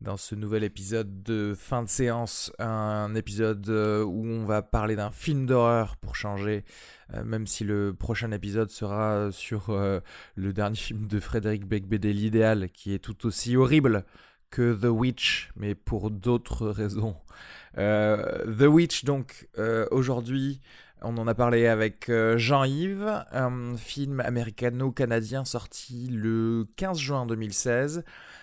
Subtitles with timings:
[0.00, 4.96] dans ce nouvel épisode de fin de séance, un épisode euh, où on va parler
[4.96, 6.64] d'un film d'horreur pour changer,
[7.12, 10.00] euh, même si le prochain épisode sera sur euh,
[10.36, 14.04] le dernier film de Frédéric Becbédé, L'idéal, qui est tout aussi horrible
[14.50, 17.16] que The Witch, mais pour d'autres raisons.
[17.76, 19.48] The Witch, donc,
[19.92, 20.60] aujourd'hui,
[21.02, 28.02] on en a parlé avec Jean-Yves, un film américano-canadien sorti le 15 juin 2016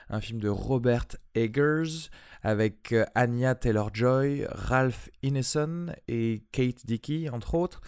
[0.09, 2.09] un film de Robert Eggers
[2.41, 7.81] avec euh, Anya Taylor-Joy, Ralph Ineson et Kate Dickey, entre autres.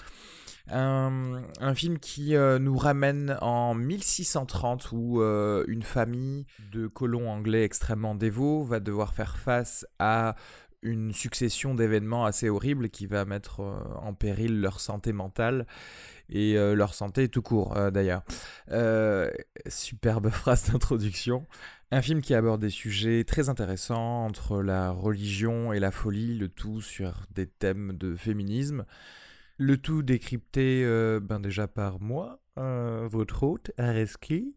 [0.71, 7.63] Un, film qui euh, nous ramène en 1630 où euh, une famille de colons anglais
[7.63, 10.35] extrêmement dévots va devoir faire face à
[10.83, 15.65] une succession d'événements assez horribles qui va mettre en péril leur santé mentale
[16.29, 18.23] et leur santé tout court d'ailleurs.
[19.67, 21.45] superbe phrase d'introduction.
[21.91, 26.47] Un film qui aborde des sujets très intéressants entre la religion et la folie, le
[26.47, 28.85] tout sur des thèmes de féminisme.
[29.57, 34.55] Le tout décrypté euh, ben déjà par moi, euh, votre hôte, Areski,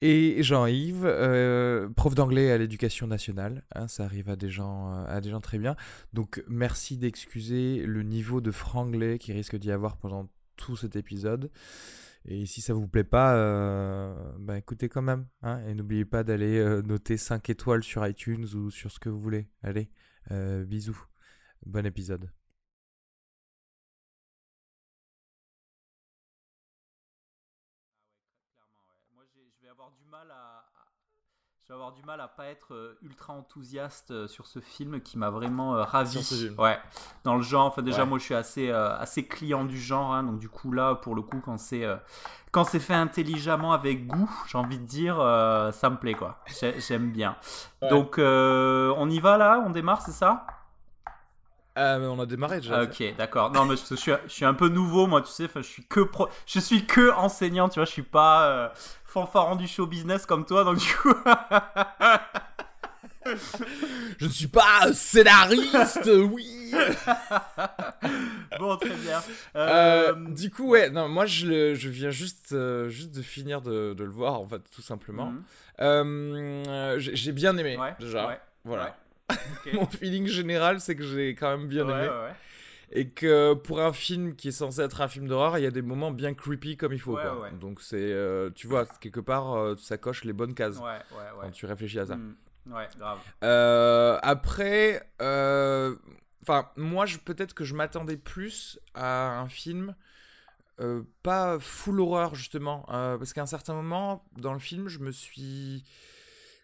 [0.00, 3.64] et Jean-Yves, euh, prof d'anglais à l'éducation nationale.
[3.74, 5.74] Hein, ça arrive à des, gens, à des gens très bien.
[6.12, 10.28] Donc merci d'excuser le niveau de franglais qui risque d'y avoir pendant
[10.76, 11.50] cet épisode.
[12.26, 15.26] Et si ça vous plaît pas, euh, bah écoutez quand même.
[15.42, 19.08] Hein, et n'oubliez pas d'aller euh, noter 5 étoiles sur iTunes ou sur ce que
[19.08, 19.48] vous voulez.
[19.62, 19.90] Allez,
[20.30, 21.02] euh, bisous.
[21.64, 22.30] Bon épisode.
[29.14, 30.64] Moi, je vais avoir du mal à,
[31.56, 35.00] je vais avoir du mal à pas être euh, ultra enthousiaste euh, sur ce film
[35.00, 36.18] qui m'a vraiment euh, ravi.
[36.58, 36.78] Ouais,
[37.22, 37.66] dans le genre.
[37.66, 40.12] Enfin, déjà, moi, je suis assez, assez client du genre.
[40.12, 41.86] Hein, donc, du coup, là, pour le coup, quand c'est
[42.50, 45.16] quand c'est fait intelligemment avec goût, j'ai envie de dire,
[45.72, 46.38] ça me plaît, quoi.
[46.78, 47.36] J'aime bien.
[47.88, 49.62] Donc, on y va là?
[49.64, 50.46] On démarre, c'est ça?
[51.76, 52.82] Mais on a démarré déjà.
[52.82, 53.50] Ok, d'accord.
[53.50, 55.48] Non, mais je, suis, je, suis, un peu nouveau, moi, tu sais.
[55.54, 56.08] Je suis que
[56.46, 57.84] je suis que enseignant, tu vois.
[57.84, 58.72] Je suis pas
[59.04, 61.14] fanfaron du show business comme toi, donc du coup.
[64.18, 66.72] je ne suis pas scénariste, oui.
[68.58, 69.22] bon, très bien.
[69.56, 73.60] Euh, euh, du coup, ouais, non, moi je, je viens juste, euh, juste de finir
[73.60, 75.32] de, de, le voir, en fait, tout simplement.
[75.80, 76.98] Mhm.
[76.98, 78.38] j'ai bien aimé, déjà.
[78.64, 78.96] Voilà.
[79.72, 82.08] Mon feeling général, c'est que j'ai quand même bien aimé
[82.92, 85.70] et que pour un film qui est censé être un film d'horreur, il y a
[85.70, 87.12] des moments bien creepy comme il faut.
[87.12, 87.50] quoi.
[87.52, 90.80] Donc c'est, euh, tu vois, quelque part, euh, ça coche les bonnes cases
[91.40, 92.16] quand tu réfléchis à ça.
[92.16, 92.36] Mm.
[92.66, 93.18] Ouais, grave.
[93.42, 99.94] Euh, après, enfin, moi, peut-être que je m'attendais plus à un film.
[101.22, 105.84] pas full horreur justement parce qu'à un certain moment dans le film je me suis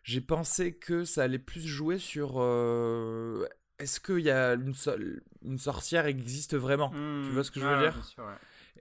[0.06, 2.40] j'ai pensé que ça allait plus jouer sur
[3.78, 4.74] est-ce qu'il y a une,
[5.44, 6.90] une, sorcière existe vraiment?
[6.90, 7.94] Tu vois ce que je veux dire?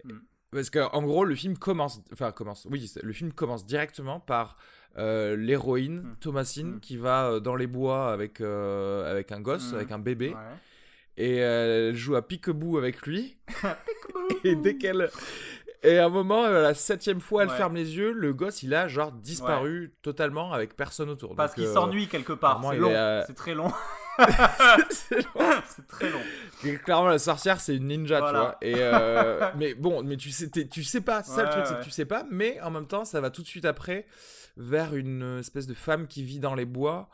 [0.03, 0.19] hmm.
[0.51, 4.57] Parce qu'en gros, le film commence, enfin commence, oui, le film commence directement par
[4.97, 6.15] euh, l'héroïne hmm.
[6.21, 6.79] Thomasine hmm.
[6.79, 10.33] qui va euh, dans les bois avec euh, avec un gosse, avec un bébé,
[11.17, 13.37] et elle joue à pique-bout avec lui.
[14.45, 15.09] et dès qu'elle
[15.85, 18.88] et à un moment, la septième fois, elle ferme les yeux, le gosse, il a
[18.88, 21.35] genre disparu totalement avec personne autour.
[21.35, 22.62] Parce qu'il s'ennuie quelque part.
[22.69, 23.23] C'est long.
[23.28, 23.72] C'est très long.
[24.90, 26.20] c'est très long.
[26.84, 28.58] clairement, la sorcière, c'est une ninja, tu vois.
[28.61, 31.23] Et euh, mais bon, mais tu sais, tu sais pas.
[31.23, 32.26] Ça, le truc, c'est que tu sais pas.
[32.29, 34.05] Mais en même temps, ça va tout de suite après
[34.58, 37.09] vers une espèce de femme qui vit dans les bois.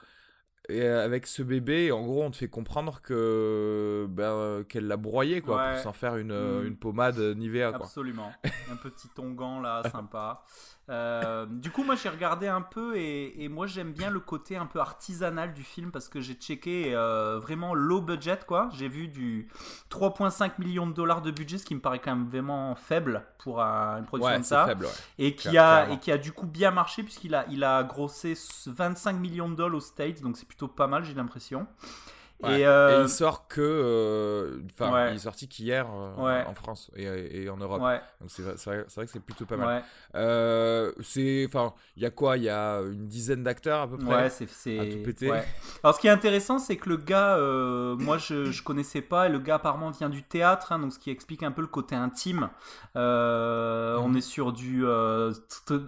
[0.72, 5.42] Et avec ce bébé, en gros, on te fait comprendre que ben, qu'elle l'a broyé,
[5.42, 6.66] quoi, pour s'en faire une, mm.
[6.68, 8.32] une pommade Nivea, Absolument.
[8.72, 10.44] Un petit onguent, là, sympa.
[10.92, 14.66] Euh, du coup, moi j'ai regardé un peu et, moi j'aime bien le côté un
[14.66, 18.70] peu artisanal du film parce que j'ai checké euh, vraiment low budget quoi.
[18.74, 19.48] J'ai vu du
[19.90, 23.62] 3,5 millions de dollars de budget, ce qui me paraît quand même vraiment faible pour
[23.62, 24.68] une production de ça.
[25.18, 28.34] Et qui a et qui a du coup bien marché puisqu'il a il a grossé
[28.66, 31.68] 25 millions de dollars aux States, donc c'est plutôt pas mal j'ai l'impression.
[32.44, 33.62] Et, euh, il sort que.
[33.62, 37.82] Euh, enfin, il est sorti qu'hier euh, en France et, en Europe.
[38.20, 39.84] Donc c'est vrai, vrai, que c'est plutôt pas mal.
[41.02, 41.46] c'est.
[41.48, 42.38] Enfin, il y a quoi?
[42.38, 44.24] Il y a une dizaine d'acteurs à peu près?
[44.24, 44.46] Ouais, c'est.
[44.46, 45.32] tout péter.
[45.84, 47.38] Alors ce qui est intéressant, c'est que le gars,
[48.00, 51.00] moi je, je connaissais pas, et le gars apparemment vient du théâtre, hein, donc ce
[51.00, 52.50] qui explique un peu le côté intime.
[52.96, 54.18] On mhm.
[54.18, 54.84] est sur du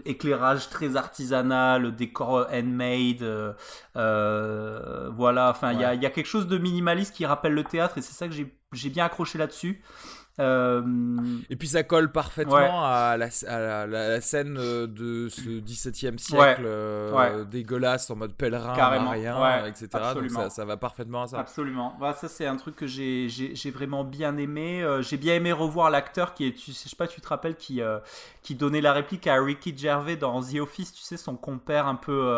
[0.05, 3.55] éclairage très artisanal, décor handmade.
[3.95, 7.97] voilà, enfin, il y, a, y a quelque chose de minimaliste qui rappelle le théâtre
[7.97, 9.81] et c'est ça que j'ai bien accroché là-dessus.
[10.39, 10.81] Euh,
[11.51, 17.43] et puis ça colle parfaitement à, la, la, scène euh, de ce 17e siècle euh,
[17.43, 19.89] dégueulasse en mode pèlerin, rien, etc.
[20.15, 21.39] Donc ça, ça, va parfaitement à ça.
[21.39, 21.95] Absolument.
[21.99, 24.83] Bah, ça, c'est un truc que j'ai vraiment bien aimé.
[25.01, 27.81] j'ai bien aimé revoir l'acteur qui est, tu, je sais pas, tu te rappelles, qui,
[28.41, 31.95] qui donnait la réplique à Ricky Gervais dans The Office, tu sais, son compère un
[31.95, 32.35] peu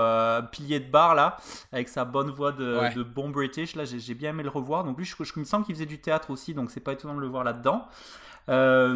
[0.51, 1.37] pilier de bar là,
[1.71, 3.75] avec sa bonne voix de, de bon British.
[3.77, 4.83] Là, j'ai bien aimé le revoir.
[4.83, 7.15] Donc lui, je, je me sens qu'il faisait du théâtre aussi, donc c'est pas étonnant
[7.15, 7.84] de le voir là-dedans.
[7.85, 8.24] now.
[8.47, 8.95] Euh,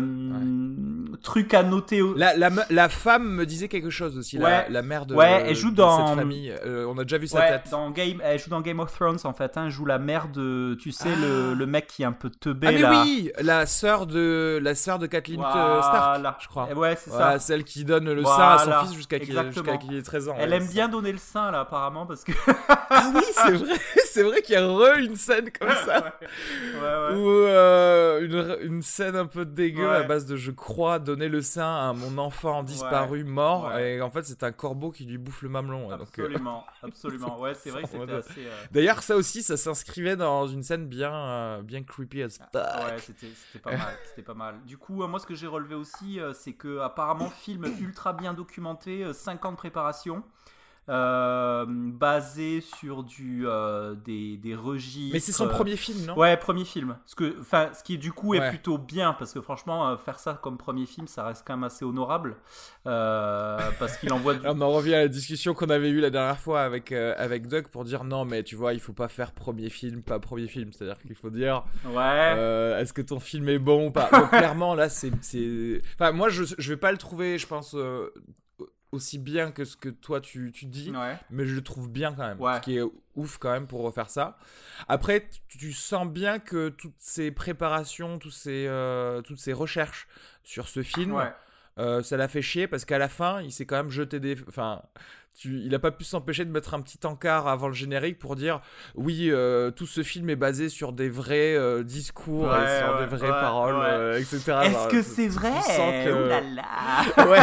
[1.24, 2.02] truc à noter.
[2.16, 5.56] La, la, la, femme me disait quelque chose aussi, la, la, mère de, ouais, elle
[5.56, 6.08] joue dans...
[6.08, 6.54] cette famille.
[6.66, 7.64] Euh, on a déjà vu sa tête.
[7.72, 9.58] Dans Game, elle joue dans Game of Thrones en fait.
[9.58, 11.56] Hein, elle joue la mère de, tu sais, le, ah.
[11.56, 13.02] le, mec qui est un peu teubé ah, mais là.
[13.04, 16.72] oui, la sœur de la sœur de Kathleen euh, Stark, je crois.
[16.74, 17.40] Ouais, c'est ça.
[17.40, 20.36] Celle qui donne le sein à son fils jusqu'à qu'il ait 13 ans.
[20.38, 22.34] Elle aime bien donner le sein là apparemment parce que.
[22.68, 23.76] ah oui, c'est vrai,
[24.06, 26.20] c'est vrai qu'il y a re une scène comme ça.
[27.14, 27.30] Ou
[28.24, 31.94] une, une scène un peu dégueu à base de je crois donner le sein à
[31.94, 35.92] mon enfant disparu mort et en fait c'est un corbeau qui lui bouffe le mamelon.
[35.92, 37.40] Euh, absolument, absolument.
[37.40, 38.46] Ouais, c'est vrai que c'était assez.
[38.46, 42.86] Euh, D'ailleurs, ça aussi, ça s'inscrivait dans une scène bien, euh, bien creepy as ah,
[42.86, 43.94] Ouais, c'était pas mal.
[44.10, 44.56] C'était pas mal.
[44.66, 49.14] Du coup, moi, ce que j'ai relevé aussi, c'est que apparemment, film ultra bien documenté,
[49.14, 50.24] 5 ans de préparation.
[50.90, 55.14] Euh, basé sur du, euh, des, des registres.
[55.14, 56.18] Mais c'est son premier film, non?
[56.18, 56.98] Ouais, premier film.
[57.06, 60.40] Ce, que, ce qui, du coup, est plutôt bien, parce que franchement, euh, faire ça
[60.42, 62.38] comme premier film, ça reste quand même assez honorable.
[62.84, 64.40] parce qu'il envoie du...
[64.48, 67.68] On en revient à la discussion qu'on avait eue la dernière fois avec, avec Doug
[67.68, 70.74] pour dire non, mais tu vois, il faut pas faire premier film, pas premier film.
[70.74, 72.80] C'est-à-dire qu'il faut dire ouais.
[72.80, 74.10] est-ce que ton film est bon ou pas?
[74.12, 75.12] Donc, Clairement, là, c'est.
[75.94, 77.76] Enfin, moi, je, je vais pas le trouver, je pense
[78.92, 80.92] aussi bien que ce que toi tu, tu dis,
[81.30, 82.40] mais je le trouve bien quand même.
[82.56, 82.84] Ce qui est
[83.16, 84.38] ouf quand même pour refaire ça.
[84.88, 90.08] Après, tu, sens bien que toutes ces préparations, tous ces, euh, toutes ces recherches
[90.44, 91.22] sur ce film,
[91.78, 94.38] euh, ça l'a fait chier parce qu'à la fin, il s'est quand même jeté des.
[94.48, 94.82] Enfin,
[95.46, 98.62] il n'a pas pu s'empêcher de mettre un petit encart avant le générique pour dire
[98.96, 103.30] oui, euh, tout ce film est basé sur des vrais euh, discours, sur des vraies
[103.30, 104.60] paroles, euh, etc.
[104.64, 105.52] Est-ce que c'est vrai
[106.56, 107.40] là Ouais,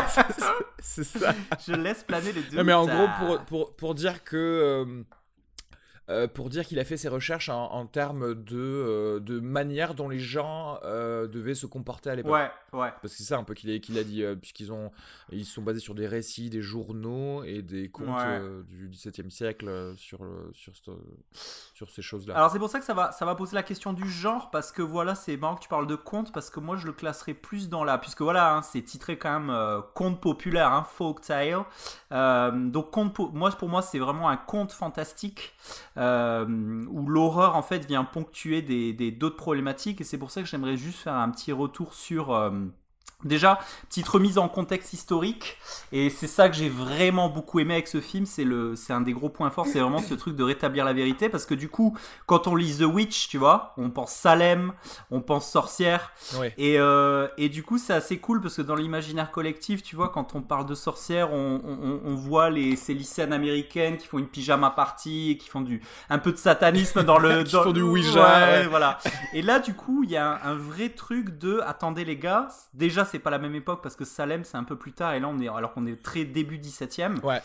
[0.80, 1.34] c'est ça.
[1.66, 2.56] Je laisse planer les deux.
[2.56, 5.04] Non, mais en gros, pour, pour, pour dire que
[6.08, 10.08] euh, pour dire qu'il a fait ses recherches en, termes de, euh, de manière dont
[10.08, 12.32] les gens euh, devaient se comporter à l'époque.
[12.32, 12.92] Ouais, ouais.
[13.02, 14.92] Parce que c'est ça un peu qu'il a, dit, puisqu'ils ont,
[15.32, 18.06] ils sont basés sur des récits, des journaux et des contes
[18.68, 20.20] du XVIIe siècle sur,
[20.52, 20.74] sur,
[21.74, 22.36] sur ces choses-là.
[22.36, 24.70] Alors c'est pour ça que ça va, ça va poser la question du genre, parce
[24.70, 27.34] que voilà, c'est marrant que tu parles de contes, parce que moi je le classerais
[27.34, 27.98] plus dans la.
[27.98, 31.64] Puisque voilà, hein, c'est titré quand même conte populaire, hein, folk tale.
[32.10, 35.54] donc conte, moi, pour moi, c'est vraiment un conte fantastique.
[35.98, 40.00] Euh, où l'horreur en fait vient ponctuer des d'autres problématiques.
[40.00, 42.50] Et c'est pour ça que j'aimerais juste faire un petit retour sur euh,
[43.24, 43.58] Déjà,
[43.88, 45.56] petite remise en contexte historique,
[45.90, 49.00] et c'est ça que j'ai vraiment beaucoup aimé avec ce film, c'est le, c'est un
[49.00, 51.70] des gros points forts, c'est vraiment ce truc de rétablir la vérité, parce que du
[51.70, 51.96] coup,
[52.26, 54.74] quand on lit The Witch, tu vois, on pense Salem,
[55.10, 56.12] on pense sorcière,
[56.58, 60.10] et, euh, et du coup, c'est assez cool parce que dans l'imaginaire collectif, tu vois,
[60.10, 61.62] quand on parle de sorcière, on,
[62.04, 65.80] on, voit les ces lycéennes américaines qui font une pyjama party, qui font du
[66.10, 68.98] un peu de satanisme dans le, qui font du Ouija, voilà.
[69.32, 72.48] Et là, du coup, il y a un, un vrai truc de, attendez les gars,
[72.74, 75.20] déjà c'est pas la même époque parce que Salem c'est un peu plus tard et
[75.20, 77.20] là on est alors qu'on est très début 17e.
[77.22, 77.40] Ouais.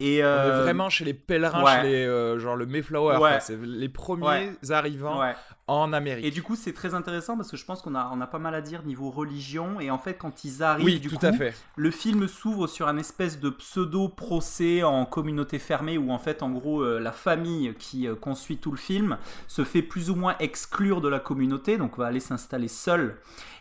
[0.00, 3.38] Et on est euh, vraiment chez les pèlerins, chez les, euh, genre le Mayflower.
[3.40, 5.22] C'est les premiers arrivants
[5.66, 6.26] en Amérique.
[6.26, 8.38] Et du coup, c'est très intéressant parce que je pense qu'on a, on a pas
[8.38, 9.80] mal à dire niveau religion.
[9.80, 11.54] Et en fait, quand ils arrivent, oui, du tout coup, à fait.
[11.76, 16.50] le film s'ouvre sur un espèce de pseudo-procès en communauté fermée où, en fait, en
[16.50, 19.16] gros, euh, la famille qui euh, consuit tout le film
[19.48, 23.16] se fait plus ou moins exclure de la communauté, donc va aller s'installer seule.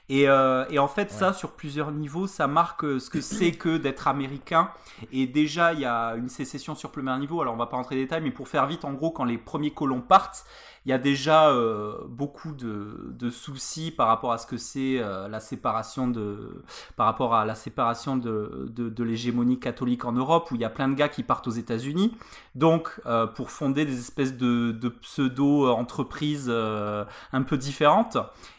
[0.10, 3.78] Et, euh, et, en fait, ça, sur plusieurs niveaux, ça marque ce que c'est que
[3.78, 4.70] d'être américain.
[5.14, 7.42] Et déjà, il y a une sécession sur plusieurs niveaux.
[7.42, 9.24] Alors, on va pas rentrer dans les détails, mais pour faire vite, en gros, quand
[9.24, 10.46] les premiers colons partent,
[10.86, 15.30] il y a déjà euh, beaucoup de, soucis par rapport à ce que c'est euh,
[15.30, 16.62] la séparation de
[16.98, 20.70] par rapport à la séparation de, de, l'hégémonie catholique en Europe où il y a
[20.70, 22.14] plein de gars qui partent aux États-Unis.
[22.56, 28.18] Donc euh, pour fonder des espèces de, pseudo entreprises un peu différentes.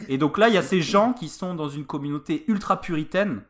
[0.08, 3.42] Et donc là il y a ces gens qui sont dans une communauté ultra puritaine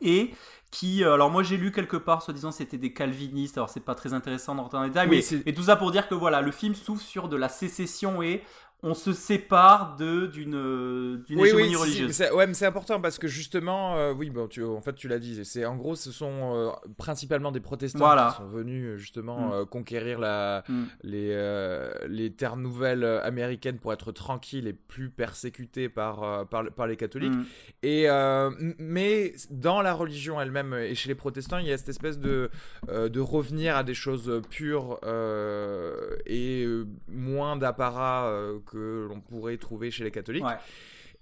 [0.00, 0.32] et
[0.72, 3.84] qui, euh, alors moi j'ai lu quelque part, soi disant c'était des calvinistes, alors c'est
[3.84, 6.14] pas très intéressant d'entrer dans les détails, Oui, mais, mais tout ça pour dire que
[6.14, 8.42] voilà, le film s'ouvre sur de la sécession et
[8.84, 12.22] on se sépare de d'une euh, d'une Oui, hégémonie oui, religieuse.
[12.34, 15.20] ouais, mais c'est important parce que justement, euh, oui, bon, tu, en fait, tu l'as
[15.20, 18.30] dit, c'est en gros, ce sont euh, principalement des protestants Voilà.
[18.36, 19.52] qui sont venus justement Mm.
[19.52, 20.82] euh, conquérir la, Mm.
[21.04, 26.96] les, les terres nouvelles américaines pour être tranquilles et plus persécutés par, par, par les
[26.96, 27.32] catholiques.
[27.34, 27.44] Mm.
[27.84, 28.06] Et
[28.78, 32.50] mais dans la religion elle-même et chez les protestants, il y a cette espèce de
[32.90, 34.98] de revenir à des choses pures
[36.26, 36.66] et
[37.32, 40.44] moins d'apparat euh, que l'on pourrait trouver chez les catholiques.
[40.44, 40.56] Ouais.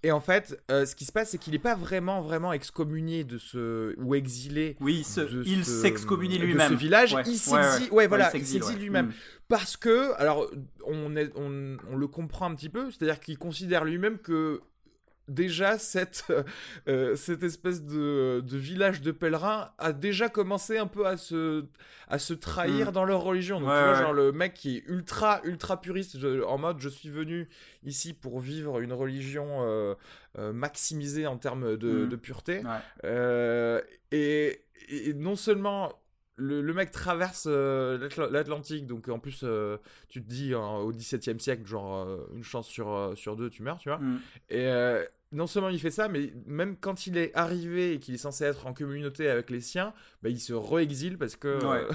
[0.03, 3.23] Et en fait, euh, ce qui se passe, c'est qu'il n'est pas vraiment vraiment excommunié
[3.23, 4.77] de ce ou exilé.
[4.81, 5.05] Oui,
[5.45, 6.71] il de s'excommunie de lui-même.
[6.71, 7.13] ce village.
[7.13, 7.23] Ouais.
[7.27, 7.91] Il Ouais, s'exile.
[7.91, 7.97] ouais.
[7.97, 9.13] Ouais, voilà, il il s'exile, lui-même Mm.
[9.49, 10.47] parce que, alors,
[10.87, 14.63] on, est, on, on le comprend un petit peu, c'est-à-dire qu'il considère lui-même que
[15.31, 16.25] déjà cette,
[16.89, 21.65] euh, cette espèce de, de village de pèlerins a déjà commencé un peu à se,
[22.09, 22.93] à se trahir Mm.
[22.93, 23.61] dans leur religion.
[23.61, 24.01] Donc, Ouais, tu vois, ouais.
[24.03, 27.49] genre le mec qui est ultra, ultra puriste, je- en mode je suis venu
[27.85, 29.95] ici pour vivre une religion euh,
[30.39, 32.09] euh, maximisée en termes de, Mm.
[32.09, 32.63] de pureté.
[33.05, 33.85] Ouais.
[34.13, 35.93] Et, et non seulement
[36.37, 39.77] le, le mec traverse euh, l'Atl- l'Atlantique, donc en plus euh,
[40.09, 43.63] tu te dis hein, au XVIIe siècle, genre euh, une chance sur, sur deux, tu
[43.63, 43.99] meurs, tu vois.
[43.99, 44.21] Mm.
[44.49, 44.67] Et
[45.33, 48.45] non seulement il fait ça, mais même quand il est arrivé et qu'il est censé
[48.45, 51.65] être en communauté avec les siens, bah, il se re-exile parce que.
[51.65, 51.87] Ouais.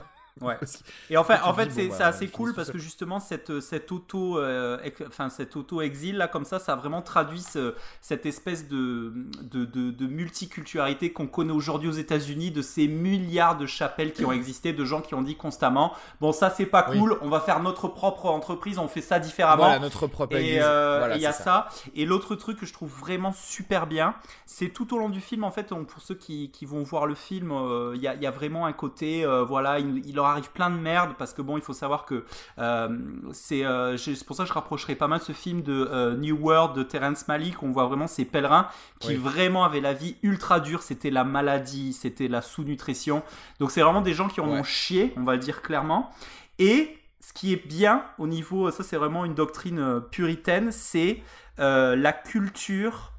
[0.41, 0.57] Euh, Ouais.
[1.09, 3.19] Et en fait, tu te en fait c'est bon, bah, assez cool parce que justement
[3.21, 7.01] cette cette auto euh, ex- enfin cet auto exil là comme ça ça a vraiment
[7.01, 9.13] traduit ce- cette espèce de
[9.43, 14.25] de, de, de multiculturalité qu'on connaît aujourd'hui aux États-Unis de ces milliards de chapelles qui
[14.25, 16.99] ont existé de gens qui ont dit constamment bon ça c'est pas Oui.
[16.99, 20.61] cool on va faire notre propre entreprise on fait ça différemment Voilà, notre propre et
[20.61, 21.67] euh, Voilà, et il y a ça.
[21.95, 24.15] Et l'autre truc que je trouve vraiment super bien,
[24.45, 27.15] c'est tout au long du film, en fait, pour ceux qui, qui vont voir le
[27.15, 30.31] film, euh, il y, a, y a vraiment un côté, euh, voilà, il, il leur
[30.33, 32.25] arrive plein de merde, parce que bon, il faut savoir que
[32.59, 32.89] euh,
[33.33, 36.35] c'est euh, c'est pour ça que je rapprocherai pas mal ce film de euh, New
[36.37, 38.67] World de Terrence Malick, où on voit vraiment ces pèlerins
[38.99, 39.15] qui Oui.
[39.15, 43.23] vraiment avaient la vie ultra dure, c'était la maladie, c'était la sous-nutrition.
[43.59, 44.59] Donc c'est vraiment des gens qui en Ouais.
[44.59, 46.11] ont chié, on va le dire clairement.
[46.59, 51.21] Et ce qui est bien au niveau, ça c'est vraiment une doctrine puritaine, c'est
[51.59, 53.11] euh, la culture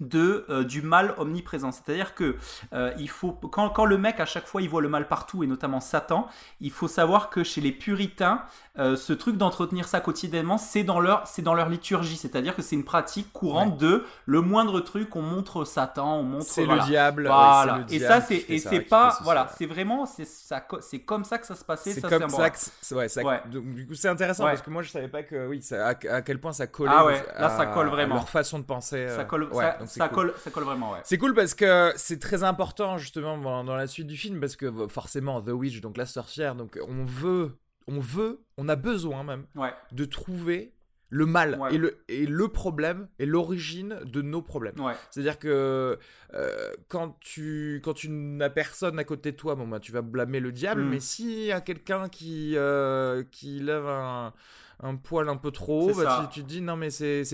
[0.00, 1.72] de euh, du mal omniprésent.
[1.72, 2.36] C'est-à-dire que
[2.72, 5.42] euh, il faut quand, quand le mec à chaque fois il voit le mal partout
[5.42, 6.28] et notamment Satan,
[6.60, 8.42] il faut savoir que chez les puritains,
[8.78, 12.16] euh, ce truc d'entretenir ça quotidiennement, c'est dans leur c'est dans leur liturgie.
[12.16, 16.46] C'est-à-dire que c'est une pratique courante de le moindre truc on montre Satan, on montre
[16.46, 16.82] C'est voilà.
[16.82, 17.26] le diable.
[17.26, 17.78] Voilà.
[17.88, 21.38] le et ça c'est et c'est pas voilà, c'est vraiment c'est ça c'est comme ça
[21.38, 21.92] que ça se passait.
[21.92, 24.90] C'est comme ça que ouais, ça- donc, du coup c'est intéressant parce que moi je
[24.90, 27.50] savais pas que oui ça, à, à quel point ça collait Ah ouais, à- là,
[27.50, 28.16] ça colle vraiment.
[28.16, 30.14] leur façon de penser ça colle ça, ça cool.
[30.28, 31.00] colle ça colle vraiment ouais.
[31.04, 34.56] C'est cool parce que c'est très important justement dans, dans la suite du film parce
[34.56, 39.24] que forcément The Witch donc la sorcière donc on veut on veut on a besoin
[39.24, 39.72] même Ouais.
[39.92, 40.72] de trouver
[41.10, 41.74] le mal Ouais.
[41.74, 44.78] et le et le problème et l'origine de nos problèmes.
[44.78, 44.92] Ouais.
[45.10, 45.98] C'est-à-dire que
[46.34, 50.02] euh, quand tu quand tu n'as personne à côté de toi, bon bah tu vas
[50.02, 50.88] blâmer le diable, Mm.
[50.90, 54.34] mais s'il y a quelqu'un qui euh, qui lève un,
[54.82, 57.24] un poil un peu trop haut, bah, tu, tu te dis non mais c'est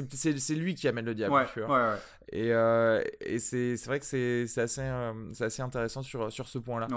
[0.54, 1.34] lui qui amène le diable.
[1.34, 1.90] Ouais, tu ouais, vois.
[1.92, 1.98] ouais.
[2.32, 6.88] Et, euh, et c'est vrai que c'est assez euh, assez intéressant sur sur ce point-là.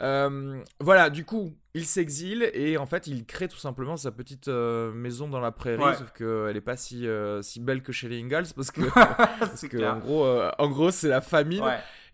[0.00, 4.48] Euh, voilà, du coup, il s'exile et en fait, il crée tout simplement sa petite
[4.48, 8.08] euh, maison dans la prairie, sauf qu'elle est pas si, euh, si belle que chez
[8.08, 8.80] les Ingalls parce que,
[9.40, 10.26] parce que en gros,
[10.58, 11.64] en gros, c'est la famine.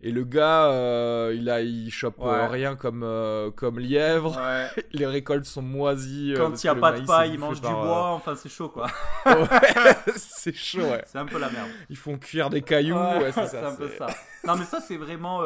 [0.05, 4.37] Et le gars, euh, il a, il chope euh, rien comme euh, comme lièvre.
[4.91, 6.33] Les récoltes sont moisies.
[6.35, 8.09] Quand il n'y a pas de paille, il mange du bois.
[8.09, 8.87] Enfin, c'est chaud, quoi.
[10.17, 11.03] c'est chaud, ouais.
[11.05, 11.69] C'est un peu la merde.
[11.89, 12.99] Ils font cuire des cailloux.
[13.31, 14.07] c'est un peu ça.
[14.45, 15.41] Non, mais ça, c'est vraiment.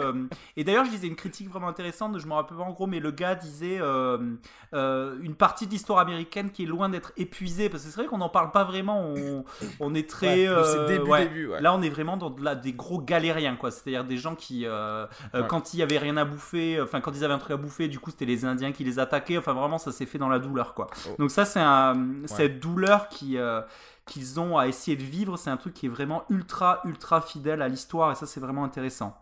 [0.55, 2.17] Et d'ailleurs, je disais une critique vraiment intéressante.
[2.19, 6.51] Je me rappelle pas en gros, mais le gars disait une partie de l'histoire américaine
[6.51, 9.13] qui est loin d'être épuisée parce que c'est vrai qu'on n'en parle pas vraiment.
[9.15, 9.43] On,
[9.79, 10.47] on est très.
[10.87, 13.71] début, début, Là, on est vraiment dans de la, des gros galériens, quoi.
[13.71, 17.11] C'est-à-dire des gens qui, euh, euh, quand il y avait rien à bouffer, enfin quand
[17.15, 19.37] ils avaient un truc à bouffer, du coup c'était les Indiens qui les attaquaient.
[19.37, 20.87] Enfin vraiment, ça s'est fait dans la douleur, quoi.
[21.07, 21.15] Oh.
[21.19, 23.61] Donc ça, c'est un, cette douleur qui euh,
[24.07, 27.61] qu'ils ont à essayer de vivre, c'est un truc qui est vraiment ultra ultra fidèle
[27.61, 29.15] à l'histoire et ça c'est vraiment intéressant.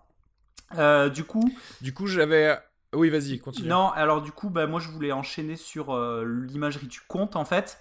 [1.14, 1.52] du coup,
[1.82, 2.58] du coup j'avais
[2.94, 3.68] oui, vas-y, continue.
[3.68, 7.78] Non, alors du coup, bah, moi je voulais enchaîner sur l'imagerie du conte en fait.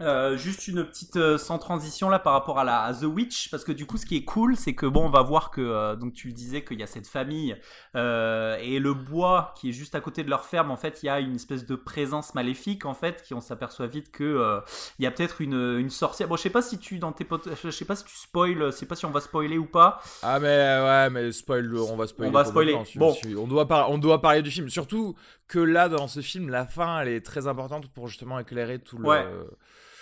[0.00, 3.62] Euh, juste une petite euh, sans transition là par rapport à la The Witch parce
[3.62, 5.94] que du coup ce qui est cool c'est que bon on va voir que euh,
[5.94, 7.52] donc tu disais qu'il y a cette famille
[7.94, 11.08] et le bois qui est juste à côté de leur ferme en fait il y
[11.08, 14.60] a une espèce de présence maléfique en fait qui on s'aperçoit vite que
[14.98, 16.28] il y a peut-être une, une, sorcière.
[16.28, 18.66] Bon je sais pas si tu dans tes potes je sais pas si tu spoil
[18.66, 20.00] je sais pas si on va spoiler ou pas.
[20.22, 22.76] Ah mais ouais mais spoil on va spoiler on va spoiler.
[22.96, 23.14] bon.
[23.38, 24.68] on doit on doit parler du film.
[24.68, 25.14] Surtout
[25.46, 28.98] que là dans ce film la fin elle est très importante pour justement éclairer tout
[28.98, 29.04] le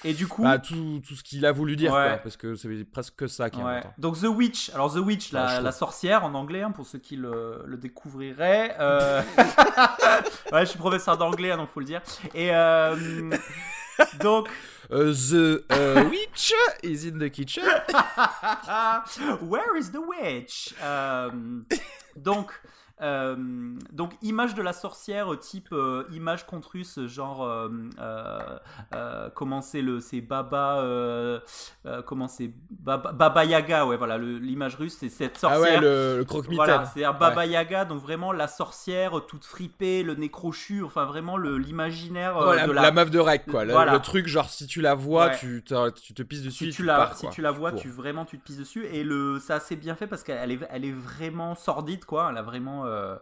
[0.05, 0.43] et du coup.
[0.43, 3.59] Bah, tout, tout, ce qu'il a voulu dire, parce que c'est presque que ça qui
[3.59, 3.95] est important.
[3.99, 7.17] Donc The Witch, alors The Witch, la, la sorcière en anglais, hein, pour ceux qui
[7.17, 8.77] le, le découvriraient.
[8.79, 9.23] Euh,
[10.53, 12.03] ouais, je suis professeur d'anglais, hein, donc faut le dire.
[12.35, 13.31] Et euh,
[14.21, 14.49] donc.
[14.91, 17.63] Euh, the witch is in the kitchen.
[19.41, 20.75] Where is the witch?
[22.17, 22.53] donc,
[23.03, 23.37] euh,
[23.93, 30.01] donc image de la sorcière type euh, image contre russe genre euh, comment c'est le
[30.01, 30.85] c'est Baba
[32.07, 36.47] comment c'est Baba, Yaga ouais voilà l'image russe c'est cette sorcière ah ouais le, croque
[36.53, 41.37] voilà c'est Baba Yaga donc vraiment la sorcière toute fripée le nez crochu enfin vraiment
[41.37, 42.91] l'imaginaire la...
[42.93, 43.65] meuf de rec quoi.
[43.65, 47.13] Le, truc genre si tu la vois tu, tu te pisses dessus si tu, la
[47.15, 48.87] si tu la vois tu vraiment tu te pisses dessus.
[48.87, 52.29] Et le ça assez bien fait parce qu'elle est elle est vraiment sordide quoi.
[52.31, 53.17] Elle a vraiment euh,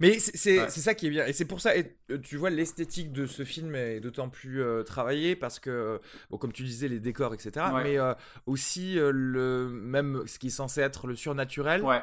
[0.00, 1.26] Mais c'est ça qui est bien.
[1.26, 4.62] Et c'est pour ça, et, euh, tu vois, l'esthétique de ce film est d'autant plus
[4.62, 6.00] euh, travaillée parce que,
[6.30, 7.66] bon, comme tu disais, les décors, etc.
[7.82, 7.98] Mais
[8.46, 11.82] aussi, le, même ce qui est censé être le surnaturel.
[11.82, 12.02] Ouais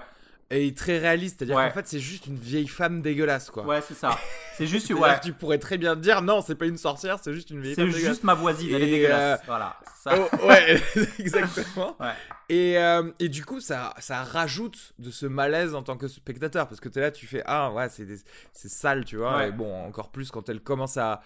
[0.50, 1.38] est très réaliste.
[1.40, 3.66] C'est-à-dire qu'en fait, c'est juste une vieille femme dégueulasse, quoi.
[3.66, 4.18] Ouais, c'est ça.
[4.58, 5.20] C'est juste, ouais.
[5.22, 7.92] Tu pourrais très bien dire, non, c'est pas une sorcière, c'est juste une vieille femme
[7.92, 9.42] C'est juste ma voisine, elle est dégueulasse.
[9.46, 9.78] Voilà.
[9.96, 10.14] Ça.
[10.18, 10.82] Oh, ouais,
[11.20, 11.96] exactement.
[12.00, 12.14] ouais.
[12.48, 16.68] Et, euh, et, du coup, ça, ça rajoute de ce malaise en tant que spectateur.
[16.68, 19.48] Parce que tu es là, tu fais, ah, ouais, c'est sale, tu vois.
[19.48, 21.22] Et bon, encore plus quand elle commence à.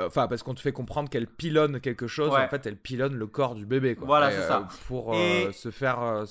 [0.00, 2.32] Enfin, parce qu'on te fait comprendre qu'elle pilonne quelque chose.
[2.32, 4.06] En fait, elle pilonne le corps du bébé, quoi.
[4.06, 4.58] Voilà, c'est ça.
[4.58, 6.24] Euh, pour euh, se faire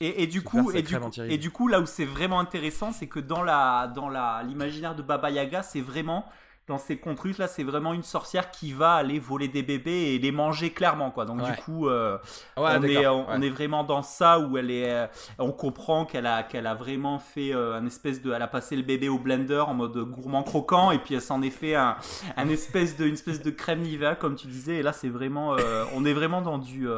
[0.00, 0.94] et, du coup, et, du
[1.28, 4.94] et du coup, là où c'est vraiment intéressant, c'est que dans la dans la l'imaginaire
[4.94, 6.26] de Baba Yaga, c'est vraiment
[6.68, 10.18] dans ces contes là, c'est vraiment une sorcière qui va aller voler des bébés et
[10.18, 11.24] les manger clairement, quoi.
[11.24, 12.18] Donc du coup, euh,
[12.56, 15.06] on, est, on, est vraiment dans ça où elle est, euh,
[15.38, 18.74] on comprend qu'elle a, qu'elle a vraiment fait euh, un espèce de, elle a passé
[18.74, 21.96] le bébé au blender en mode gourmand croquant et puis elle s'en est fait un,
[22.36, 24.76] un espèce de, une espèce de crème Nivea comme tu disais.
[24.76, 25.56] Et là, c'est vraiment,
[25.94, 26.88] on est vraiment dans du,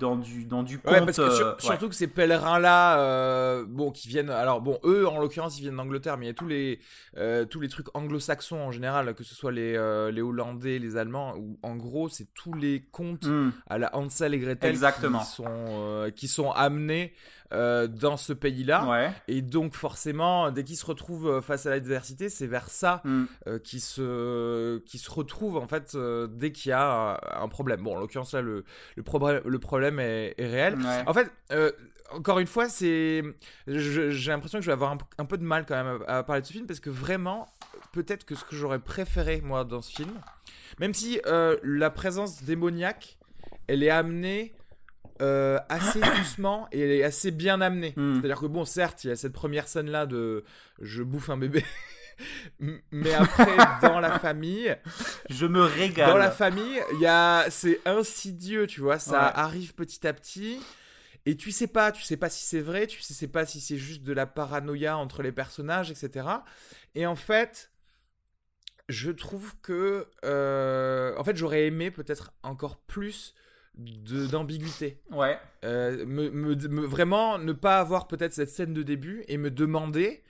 [0.00, 1.04] dans du, dans du conte.
[1.04, 5.58] parce que surtout que ces pèlerins là, bon, qui viennent, alors bon, eux en l'occurrence,
[5.58, 6.80] ils viennent d'Angleterre, mais il y a tous les,
[7.48, 11.34] tous les trucs anglo-saxons en général que ce soit les, euh, les Hollandais, les Allemands,
[11.36, 13.52] ou en gros, c'est tous les contes hmm.
[13.68, 15.20] à la Hansel et Gretel Exactement.
[15.20, 17.12] Qui, sont, euh, qui sont amenés
[17.52, 19.12] euh, dans ce pays-là.
[19.28, 23.26] Et donc, forcément, dès qu'ils se retrouvent face à l'adversité, c'est vers ça hmm.
[23.62, 25.96] qu'ils se, qui se retrouvent, en fait,
[26.30, 27.82] dès qu'il y a un problème.
[27.82, 28.64] Bon, en l'occurrence, là, le,
[28.96, 30.76] le, problème, le problème est, réel.
[31.06, 31.30] En fait,
[32.12, 33.22] encore une fois, c'est,
[33.66, 36.46] j'ai l'impression que je vais avoir un, peu de mal quand même à, parler de
[36.46, 37.48] ce film parce que vraiment,
[37.96, 40.12] peut-être que ce que j'aurais préféré moi dans ce film,
[40.78, 43.16] même si euh, la présence démoniaque,
[43.68, 44.54] elle est amenée
[45.22, 47.94] euh, assez doucement et elle est assez bien amenée.
[47.96, 48.16] Hmm.
[48.16, 50.44] C'est-à-dire que bon, certes, il y a cette première scène là de
[50.80, 51.64] je bouffe un bébé.
[52.90, 54.74] mais après dans la famille
[55.28, 59.74] je me régale dans la famille il y a c'est insidieux tu vois ça arrive
[59.74, 60.58] petit à petit
[61.26, 63.76] et tu sais pas tu sais pas si c'est vrai tu sais pas si c'est
[63.76, 66.26] juste de la paranoïa entre les personnages etc
[66.94, 67.70] et en fait
[68.88, 73.34] je trouve que euh, en fait j'aurais aimé peut-être encore plus
[73.74, 75.02] d'ambiguïté.
[75.10, 75.38] Ouais.
[75.64, 80.22] Euh, me, vraiment ne pas avoir peut-être cette scène de début et me demander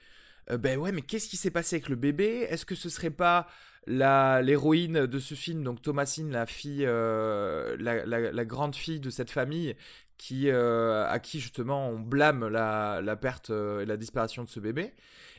[0.50, 2.46] euh, ben ouais mais qu'est-ce qui s'est passé avec le bébé?
[2.48, 3.46] Est-ce que ce serait pas
[3.86, 9.76] l'héroïne de ce film, donc Thomasine, la fille, la, la, grande fille de cette famille,
[10.18, 14.92] qui, à qui justement on blâme la, la perte et la disparition de ce bébé?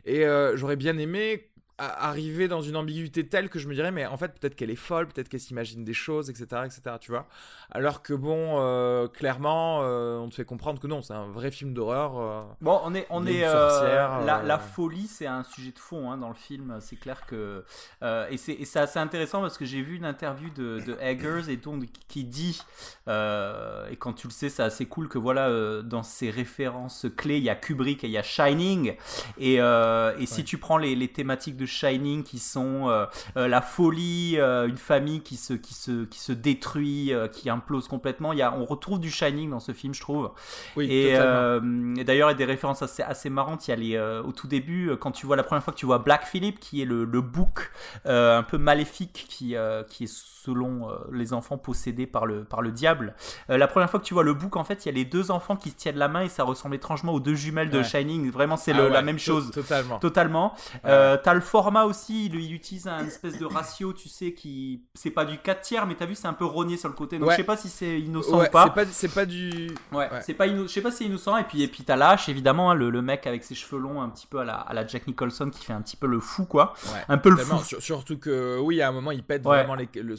[0.05, 0.23] Et
[0.55, 4.33] j'aurais bien aimé arriver dans une ambiguïté telle que je me dirais mais en fait
[4.39, 7.27] peut-être qu'elle est folle peut-être qu'elle s'imagine des choses etc etc tu vois.
[7.71, 11.51] Alors que bon euh, clairement euh, on te fait comprendre que non c'est un vrai
[11.51, 15.77] film d'horreur euh, bon on est on est la, la, folie c'est un sujet de
[15.77, 17.63] fond hein, dans le film c'est clair que
[18.01, 21.57] et c'est c'est assez intéressant parce que j'ai vu une interview de, de Eggers et
[21.57, 22.59] donc qui dit
[23.07, 27.43] et quand tu le sais c'est assez cool que voilà dans ses références clés il
[27.43, 28.95] y a Kubrick et il y a Shining
[29.37, 33.05] et, et si tu prends les, les thématiques de Shining qui sont euh,
[33.37, 37.87] euh, la folie, euh, une famille qui se, qui se, qui se détruit, qui implose
[37.87, 38.33] complètement.
[38.33, 40.31] Il y a, on retrouve du Shining dans ce film, je trouve.
[40.75, 43.67] Oui, et, d'ailleurs, il y a des références assez, assez marrantes.
[43.67, 45.85] Il y a les, au tout début, quand tu vois la première fois que tu
[45.85, 47.71] vois Black Phillip, qui est le, le bouc
[48.05, 49.55] un peu maléfique qui,
[49.89, 50.13] qui est
[50.47, 53.15] selon les enfants possédés par le, par le diable.
[53.49, 55.31] la première fois que tu vois le bouc, en fait, il y a les deux
[55.31, 58.31] enfants qui se tiennent la main et ça ressemble étrangement aux deux jumelles de Shining.
[58.31, 59.51] Vraiment, c'est ah la même chose.
[59.51, 59.99] Totalement.
[59.99, 60.53] Totalement.
[60.83, 64.83] T'as le format aussi, il, utilise un espèce de ratio, tu sais, qui.
[64.93, 67.17] C'est pas du 4 tiers, mais t'as vu, c'est un peu rogné sur le côté.
[67.17, 68.73] Donc je sais pas si c'est innocent ou pas.
[68.91, 69.71] C'est pas, du.
[69.91, 71.35] Ouais, c'est pas Je sais pas si c'est innocent.
[71.37, 74.09] Et puis, et puis t'as Lâche, évidemment, hein, le, mec avec ses cheveux longs, un
[74.09, 76.45] petit peu à la, à la Jack Nicholson, qui fait un petit peu le fou,
[76.45, 76.73] quoi.
[77.09, 77.57] un peu le fou.
[77.79, 80.15] surtout que, oui, à un moment, il pète vraiment les, le.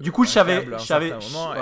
[0.00, 0.66] Du coup, je savais.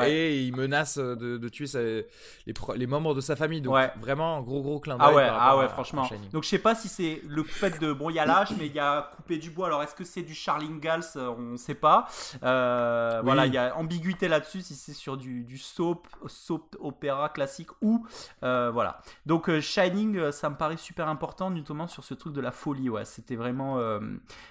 [0.07, 3.61] Et il menace de, tuer les, les, membres de sa famille.
[3.61, 5.07] Donc vraiment, gros, gros clin d'œil.
[5.09, 6.09] Ah ouais, ah ouais, franchement.
[6.33, 7.93] Donc je sais pas si c'est le fait de.
[7.93, 9.67] Bon, il y a Lâche, mais il y a couper du bois.
[9.67, 12.09] Alors, est-ce que c'est du Charling Gals euh, On ne sait pas.
[12.43, 17.29] Euh, voilà, il y a ambiguïté là-dessus si c'est sur du, du, soap, soap opéra
[17.29, 18.07] classique ou
[18.43, 19.01] euh, voilà.
[19.27, 22.89] Donc, Shining, ça me paraît super important, notamment sur ce truc de la folie.
[22.89, 23.79] Ouais, c'était vraiment.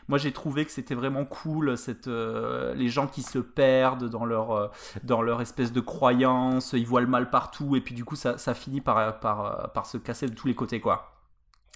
[0.08, 1.78] moi, j'ai trouvé que c'était vraiment cool.
[1.78, 4.72] Cette, les gens qui se perdent dans leur,
[5.04, 8.38] dans leur espèce de croyance, ils voient le mal partout, et puis du coup, ça,
[8.38, 11.19] ça finit par, par, par se casser de tous les côtés, quoi.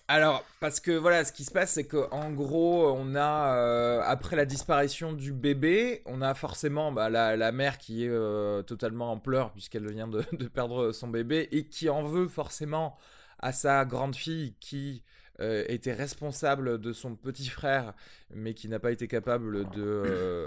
[0.10, 4.36] Alors, parce que voilà, ce qui se passe, c'est qu'en gros, on a, euh, après
[4.36, 9.18] la disparition du bébé, on a forcément bah, la, mère qui est euh, totalement en
[9.18, 10.22] pleurs puisqu'elle vient de,
[10.54, 12.98] perdre son bébé et qui en veut forcément
[13.40, 15.04] à sa grande fille qui
[15.40, 17.94] euh, était responsable de son petit frère,
[18.30, 20.46] mais qui n'a pas été capable de,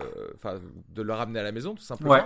[0.91, 2.11] de le ramener à la maison, tout simplement.
[2.11, 2.25] Ouais.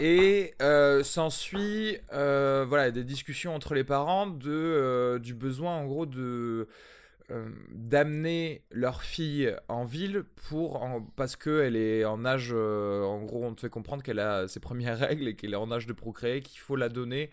[0.00, 5.84] Et euh, s'ensuit euh, voilà, des discussions entre les parents de, euh, du besoin en
[5.84, 6.66] gros de
[7.72, 10.84] d'amener leur fille en ville pour
[11.14, 14.98] parce qu'elle est en âge en gros on te fait comprendre qu'elle a ses premières
[15.08, 17.30] règles et qu'elle est en âge de procréer qu'il faut la donner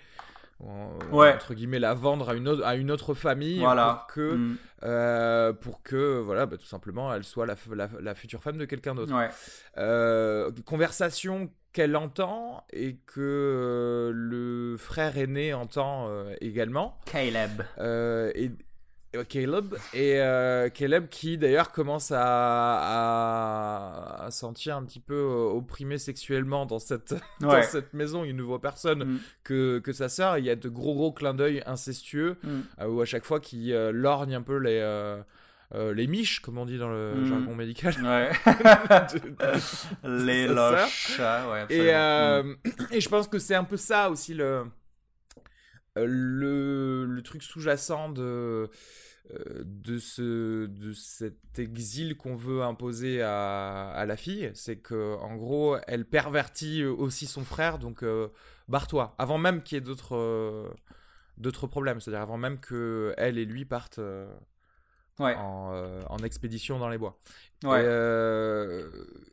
[0.60, 5.56] entre guillemets la vendre à une autre, à une autre famille pour que mm.
[5.62, 7.56] pour que voilà bah, tout simplement elle soit la,
[8.00, 9.16] la, future femme de quelqu'un d'autre.
[10.64, 16.98] Conversation qu'elle entend et que euh, le frère aîné entend euh, également.
[17.06, 17.62] Caleb.
[17.78, 18.50] Euh, et,
[19.30, 20.20] Caleb et
[20.74, 22.18] Caleb qui d'ailleurs commence à,
[24.26, 28.24] à, sentir un petit peu opprimé sexuellement dans cette, dans cette maison.
[28.24, 29.20] Il ne voit personne mm.
[29.44, 30.40] que, que sa sœur.
[30.40, 32.88] Il y a de gros gros clins d'œil incestueux mm.
[32.88, 34.82] où à chaque fois qu'il lorgne un peu les
[35.76, 37.26] euh, les miches, comme on dit dans le hmm.
[37.26, 37.94] jargon médical.
[38.02, 38.32] Ouais.
[40.04, 41.20] les loches.
[41.20, 42.56] Ouais, et, euh,
[42.92, 44.64] et je pense que c'est un peu ça aussi le,
[45.98, 48.70] euh, le, le truc sous-jacent de,
[49.66, 54.52] de, ce, de cet exil qu'on veut imposer à, à la fille.
[54.54, 58.06] C'est que en gros, elle pervertit aussi son frère, donc
[58.70, 59.16] barre-toi.
[59.18, 60.74] Avant même qu'il y ait d'autres
[61.36, 64.00] d'autres problèmes, c'est-à-dire avant même que elle et lui partent
[65.20, 67.18] euh, en, expédition dans les bois.
[67.66, 68.90] Euh,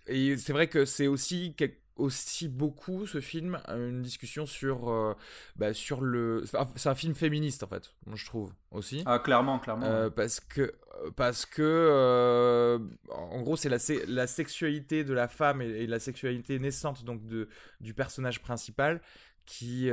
[0.07, 1.55] et, c'est vrai que c'est aussi
[1.97, 5.15] aussi beaucoup ce film une discussion sur euh,
[5.55, 6.43] bah, sur le
[6.75, 9.05] c'est un film féministe en fait je trouve aussi.
[9.07, 10.75] Ah clairement clairement parce que
[11.15, 17.05] parce que en gros c'est la, la sexualité de la femme et, la sexualité naissante
[17.05, 17.49] donc de
[17.81, 19.01] du personnage principal
[19.47, 19.89] qui,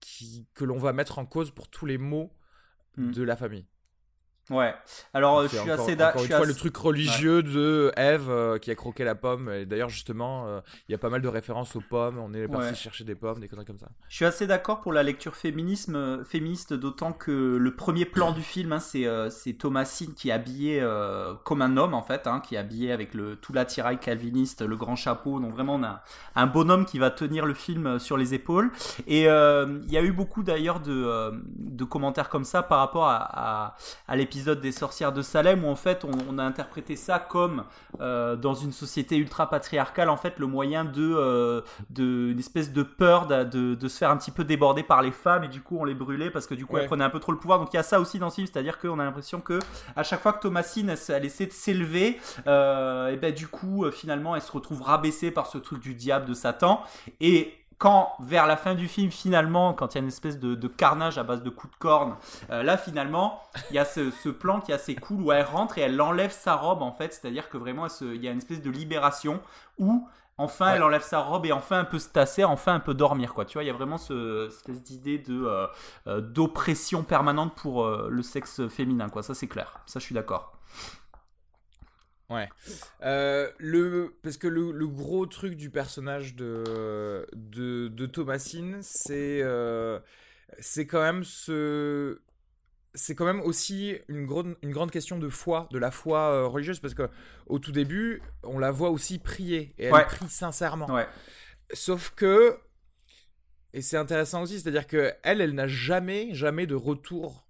[0.00, 2.30] qui que l'on va mettre en cause pour tous les maux
[2.98, 3.12] hmm.
[3.12, 3.64] de la famille
[4.48, 4.72] Ouais.
[5.12, 6.22] Alors, je suis assez d'accord.
[6.22, 9.50] Encore une fois, le truc religieux de Eve euh, qui a croqué la pomme.
[9.50, 12.18] Et d'ailleurs, justement, euh, il y a pas mal de références aux pommes.
[12.18, 13.88] On est parti chercher des pommes, des conneries comme ça.
[14.08, 18.30] Je suis assez d'accord pour la lecture féminisme, euh, féministe, d'autant que le premier plan
[18.30, 20.86] du film, hein, c'est c'est Thomasine qui est habillé
[21.44, 24.76] comme un homme, en fait, hein, qui est habillé avec le, tout l'attirail calviniste, le
[24.76, 25.40] grand chapeau.
[25.40, 26.02] Donc, vraiment, on a
[26.36, 28.70] un bonhomme qui va tenir le film sur les épaules.
[29.08, 33.16] Et il y a eu beaucoup, d'ailleurs, de, de commentaires comme ça par rapport à,
[33.16, 37.18] à, à l'épisode l'épisode des sorcières de Salem où en fait on, a interprété ça
[37.18, 37.64] comme
[37.98, 43.26] dans une société ultra patriarcale en fait le moyen de, de une espèce de peur
[43.26, 45.84] de, de, se faire un petit peu déborder par les femmes et du coup on
[45.84, 47.58] les brûlait parce que du coup elles prenaient un peu trop le pouvoir.
[47.58, 49.58] Donc il y a ça aussi dans ce film, c'est-à-dire qu'on a l'impression que
[49.94, 54.42] à chaque fois que Thomasine elle, essaie de s'élever, et ben du coup finalement elle
[54.42, 56.82] se retrouve rabaissée par ce truc du diable de Satan
[57.20, 60.68] et quand vers la fin du film finalement quand il y a une espèce de,
[60.68, 62.16] carnage à base de coups de corne
[62.50, 65.78] euh, là finalement il y a ce, plan qui est assez cool où elle rentre
[65.78, 67.12] et elle enlève sa robe en fait.
[67.12, 69.40] C'est à dire que vraiment il y a une espèce de libération
[69.78, 70.08] où
[70.38, 73.34] enfin elle enlève sa robe et enfin un peu se tasser enfin un peu dormir
[73.34, 73.44] quoi.
[73.44, 75.66] Tu vois il y a vraiment ce, cette espèce d'idée de euh,
[76.06, 79.22] euh, d'oppression permanente pour le sexe féminin quoi.
[79.22, 79.80] Ça c'est clair.
[79.86, 80.52] Ça je suis d'accord
[82.28, 82.48] Ouais.
[83.02, 89.40] Euh, le, parce que le, le, gros truc du personnage de, de, de Thomasine, c'est
[89.42, 90.00] euh,
[90.58, 92.20] c'est quand même ce.
[92.94, 96.46] C'est quand même aussi une, grande une grande question de foi, de la foi euh,
[96.46, 97.08] religieuse, parce que
[97.46, 100.90] au tout début, on la voit aussi prier, et elle prie sincèrement.
[100.90, 101.06] Ouais.
[101.74, 102.58] Sauf que,
[103.74, 107.46] et c'est intéressant aussi, c'est-à-dire que elle, elle n'a jamais, jamais de retour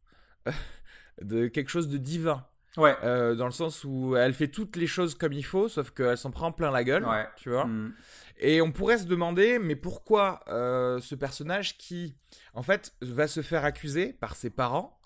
[1.22, 2.44] de quelque chose de divin.
[2.76, 2.96] Ouais.
[3.04, 6.18] Euh, dans le sens où elle fait toutes les choses comme il faut, sauf qu'elle
[6.18, 7.04] s'en prend plein la gueule.
[7.04, 7.26] Ouais.
[7.36, 7.66] Tu vois.
[7.66, 7.94] Mm.
[8.38, 12.14] Et on pourrait se demander, mais pourquoi euh, ce personnage qui,
[12.52, 15.00] en fait, va se faire accuser par ses parents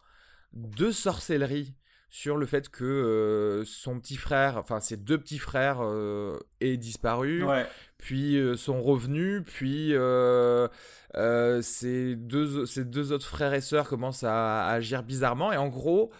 [0.52, 1.74] de sorcellerie
[2.12, 6.76] sur le fait que euh, son petit frère, enfin ses deux petits frères, euh, aient
[6.76, 7.64] disparu, ouais.
[7.98, 9.94] puis euh, sont revenus, puis
[11.62, 15.68] ses, deux, ses deux autres frères et sœurs commencent à, à agir bizarrement, et en
[15.68, 16.10] gros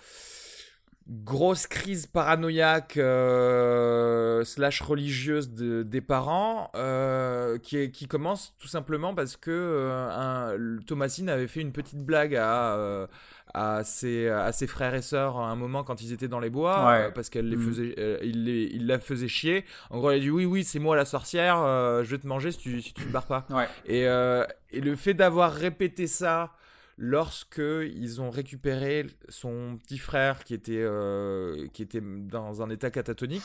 [1.11, 9.37] grosse crise paranoïaque euh, slash religieuse des parents euh, qui, qui commence tout simplement parce
[9.37, 13.09] que euh, Thomasine avait fait une petite blague à,
[13.53, 16.51] à, ses, à ses frères et sœurs à un moment quand ils étaient dans les
[16.51, 17.66] bois parce qu'elle les mm.
[17.66, 19.64] faisait il, les, il la faisait chier.
[19.90, 21.57] En gros elle a dit oui oui c'est moi la sorcière
[22.05, 23.46] je vais te manger si tu, si tu te barres pas.
[23.85, 26.53] Et, et le fait d'avoir répété ça
[27.00, 32.90] lorsque ils ont récupéré son petit frère qui était, euh, qui était dans un état
[32.90, 33.42] catatonique,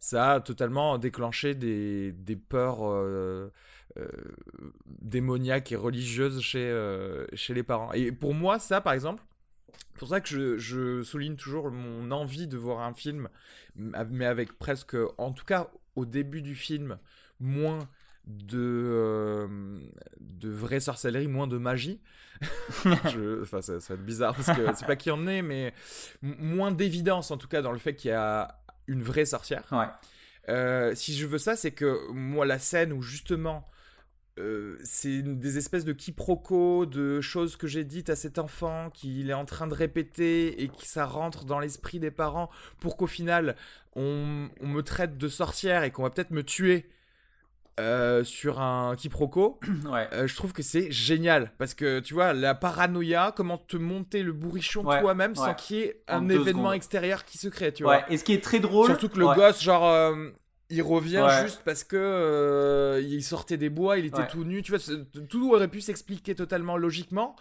[0.00, 3.52] ça a totalement déclenché des, des peurs euh,
[3.98, 4.08] euh,
[4.86, 6.72] démoniaques et religieuses chez,
[7.34, 7.92] chez les parents.
[7.92, 9.22] Et pour moi, ça, par exemple,
[9.92, 13.28] c'est pour ça que je, je, souligne toujours mon envie de voir un film,
[13.76, 16.98] mais avec presque, en tout cas au début du film,
[17.38, 17.86] moins
[18.26, 19.48] de,
[20.20, 22.00] de vraie sorcellerie, moins de magie.
[23.42, 25.72] Enfin, ça, va être bizarre parce que c'est pas qui en est, mais
[26.22, 29.64] moins d'évidence en tout cas dans le fait qu'il y a une vraie sorcière.
[29.72, 29.86] Ouais.
[30.48, 33.64] Euh, si je veux ça, c'est que moi, la scène où justement.
[34.40, 39.30] Euh, c'est des espèces de quiproquos, de choses que j'ai dites à cet enfant qu'il
[39.30, 43.06] est en train de répéter et que ça rentre dans l'esprit des parents pour qu'au
[43.06, 43.54] final
[43.94, 46.90] on, on, me traite de sorcière et qu'on va peut-être me tuer
[47.80, 49.58] euh, sur un quiproquo,
[49.90, 50.08] ouais.
[50.12, 54.22] Euh, je trouve que c'est génial parce que tu vois la paranoïa, comment te monter
[54.22, 58.08] le bourrichon toi-même sans qu'il y ait un événement extérieur qui se crée, tu vois.
[58.10, 60.30] Et ce qui est très drôle, surtout que le gosse, genre, euh,
[60.74, 64.80] il revient juste parce que il sortait des bois, il était tout nu, tu vois,
[65.28, 67.36] tout aurait pu s'expliquer totalement logiquement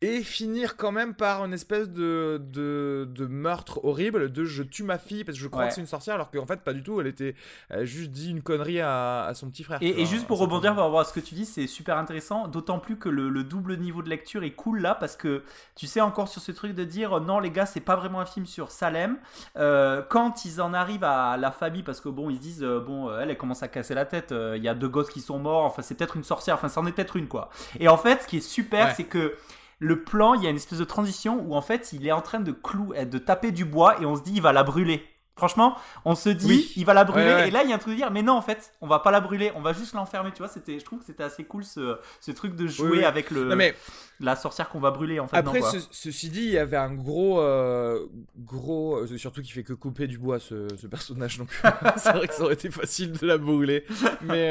[0.00, 4.84] et finir quand même par une espèce de, de, de, meurtre horrible de je tue
[4.84, 6.82] ma fille parce que je crois que c'est une sorcière alors qu'en fait pas du
[6.82, 7.00] tout.
[7.00, 7.34] Elle était
[7.68, 10.74] elle a juste dit une connerie à, à son petit frère et, juste pour rebondir
[10.74, 13.42] par rapport à ce que tu dis c'est super intéressant d'autant plus que le, le,
[13.42, 15.42] double niveau de lecture est cool là parce que
[15.74, 18.26] tu sais encore sur ce truc de dire non les gars c'est pas vraiment un
[18.26, 19.16] film sur Salem.
[19.56, 22.77] Euh, quand ils en arrivent à la famille parce que bon ils se disent euh,
[22.80, 25.20] bon elle elle commence à casser la tête euh, il y a deux gosses qui
[25.20, 27.96] sont morts enfin c'est peut-être une sorcière enfin c'en est peut-être une quoi et en
[27.96, 29.36] fait ce qui est super c'est que
[29.80, 32.20] le plan, il y a une espèce de transition où en fait il est en
[32.20, 35.04] train de clou, de taper du bois et on se dit il va la brûler.
[35.38, 37.46] Franchement, on se dit il va la brûler.
[37.46, 38.98] Et là il y a un truc de dire mais non en fait on va
[38.98, 40.30] pas la brûler, on va juste l'enfermer.
[40.32, 43.30] Tu vois, c'était, je trouve que c'était assez cool ce, ce truc de jouer avec
[43.30, 43.74] le mais...
[44.20, 45.36] la sorcière qu'on va brûler en fait.
[45.36, 49.72] Après, ceci dit, il y avait un gros euh, gros euh, surtout qui fait que
[49.72, 51.38] couper du bois ce, personnage.
[51.38, 51.50] Donc
[51.96, 53.84] c'est vrai que ça aurait été facile de la brûler,
[54.22, 54.50] mais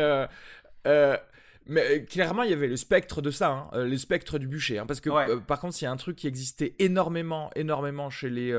[0.88, 1.18] euh,
[1.68, 4.80] mais euh, clairement, il y avait le spectre de ça, hein, le spectre du bûcher.
[4.80, 8.30] Hein, parce que par contre, il y a un truc qui existait énormément, énormément chez
[8.30, 8.52] les,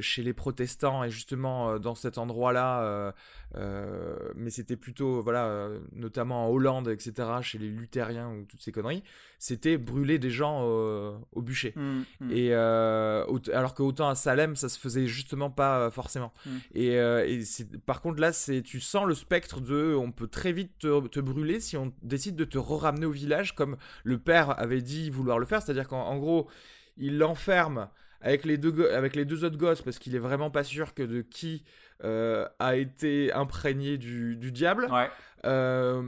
[0.00, 3.14] chez les protestants et justement euh, dans cet endroit-là,
[3.56, 8.70] euh, mais c'était plutôt, voilà, notamment en Hollande, etc., chez les luthériens ou toutes ces
[8.70, 9.02] conneries,
[9.38, 11.72] c'était brûler des gens au bûcher.
[11.74, 12.30] Mmh, mmh.
[12.32, 16.32] Et alors que autant à Salem, ça se faisait justement pas forcément.
[16.44, 16.50] Mmh.
[16.74, 17.42] Et, et
[17.86, 21.20] par contre là, c'est tu sens le spectre de, on peut très vite te, te
[21.20, 25.38] brûler si on décide de te ramener au village, comme le père avait dit vouloir
[25.38, 26.48] le faire, c'est-à-dire qu'en gros,
[26.96, 27.88] il l'enferme
[28.20, 31.02] avec les deux, avec les deux autres gosses parce qu'il est vraiment pas sûr que
[31.02, 31.64] de qui
[32.02, 34.88] a été imprégné du, du diable.
[34.90, 35.10] Ouais.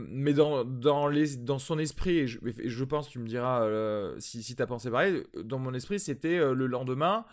[0.09, 3.67] mais dans, dans, les, dans son esprit, et je, pense, tu me diras
[4.17, 7.25] si, si tu as pensé pareil, dans mon esprit, c'était le lendemain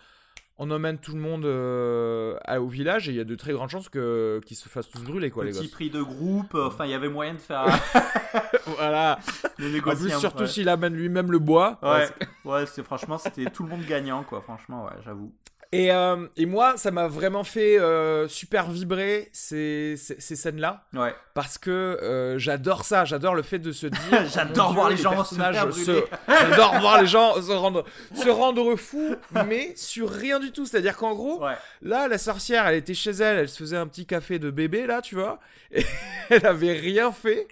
[0.63, 3.71] on emmène tout le monde euh, au village et il y a de très grandes
[3.71, 5.71] chances que qu'ils se fassent tous brûler quoi Petit les gosses.
[5.71, 7.65] prix de groupe, enfin il y avait moyen de faire.
[8.67, 9.19] voilà.
[9.59, 11.79] en plus surtout s'il amène lui-même le bois.
[11.83, 12.09] Ouais.
[12.45, 14.43] Ouais, c'est franchement c'était tout le monde gagnant quoi.
[14.43, 15.33] Franchement ouais, j'avoue.
[15.73, 20.85] Et, euh, et, moi, ça m'a vraiment fait euh, super vibrer ces, ces, scènes-là.
[20.93, 21.15] Ouais.
[21.33, 24.27] Parce que euh, j'adore ça, j'adore le fait de se dire.
[24.35, 27.85] j'adore voir les, gens se J'adore voir les gens se rendre,
[28.17, 29.15] se rendre fous,
[29.47, 30.67] mais sur rien du tout.
[30.67, 31.41] C'est-à-dire qu'en gros,
[31.83, 34.87] là, la sorcière, elle était chez elle, elle se faisait un petit café de bébé,
[34.89, 35.39] là, tu vois.
[35.71, 35.85] Et
[36.31, 37.47] elle avait rien fait.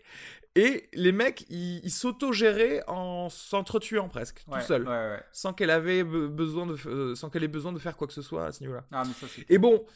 [0.58, 4.88] Et les mecs, ils, s'auto-géraient en s'entretuant presque, tout seul.
[5.30, 8.22] Sans qu'elle avait besoin de, euh, sans qu'elle ait besoin de faire quoi que ce
[8.22, 8.82] soit à ce niveau-là.
[8.90, 9.04] Ah,
[9.48, 9.86] et bon,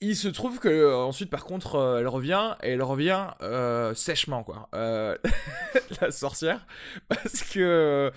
[0.00, 3.94] il se trouve que euh, ensuite, par contre, euh, elle revient et elle revient euh,
[3.94, 4.68] sèchement, quoi.
[6.00, 6.66] la sorcière,
[7.08, 8.12] parce que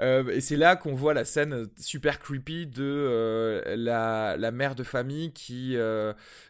[0.00, 5.76] et c'est là qu'on voit la scène super creepy de la, mère de famille qui,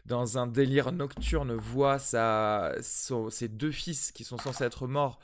[0.05, 5.19] dans un délire nocturne, voit sa, ses deux fils qui sont censés être morts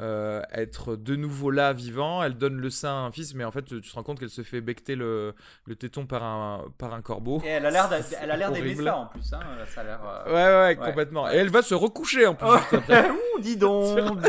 [0.00, 2.22] euh, être de nouveau là, vivant.
[2.22, 4.30] Elle donne le sein à un fils, mais en fait, tu te rends compte qu'elle
[4.30, 5.34] se fait becter le,
[5.66, 7.40] le téton par un, par un corbeau.
[7.44, 7.88] Et elle a l'air
[8.52, 9.32] d'aimer ça en plus.
[9.32, 9.40] Hein.
[9.68, 10.00] Ça a l'air.
[10.04, 11.30] Euh, ouais, ouais, complètement.
[11.30, 12.48] Et elle va se recoucher en plus.
[12.88, 13.98] Ouh, dis donc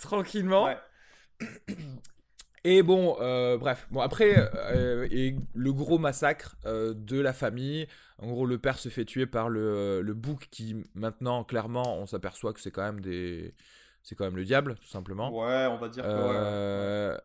[0.00, 0.68] Tranquillement.
[2.64, 4.36] Et bon, euh, bref, bon après,
[5.10, 7.88] et le gros massacre de la famille.
[8.18, 12.06] En gros, le père se fait tuer par le, le bouc qui, maintenant, clairement, on
[12.06, 13.52] s'aperçoit que c'est quand même des,
[14.02, 15.30] c'est quand même le diable, tout simplement.
[15.30, 17.16] Ouais, on va dire que euh,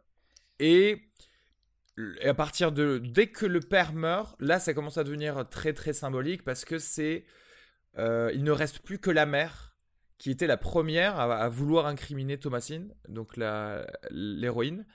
[0.60, 1.02] Et,
[2.24, 3.00] à partir de.
[3.00, 6.78] Dès que le père meurt, là, ça commence à devenir très très symbolique parce que
[6.78, 7.26] c'est.
[7.98, 9.76] Euh, il ne reste plus que la mère
[10.20, 13.38] qui était la première à, vouloir incriminer Thomasine, donc
[14.10, 14.86] l'héroïne,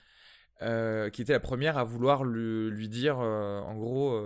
[0.61, 4.21] euh, qui était la première à vouloir lui dire, en gros,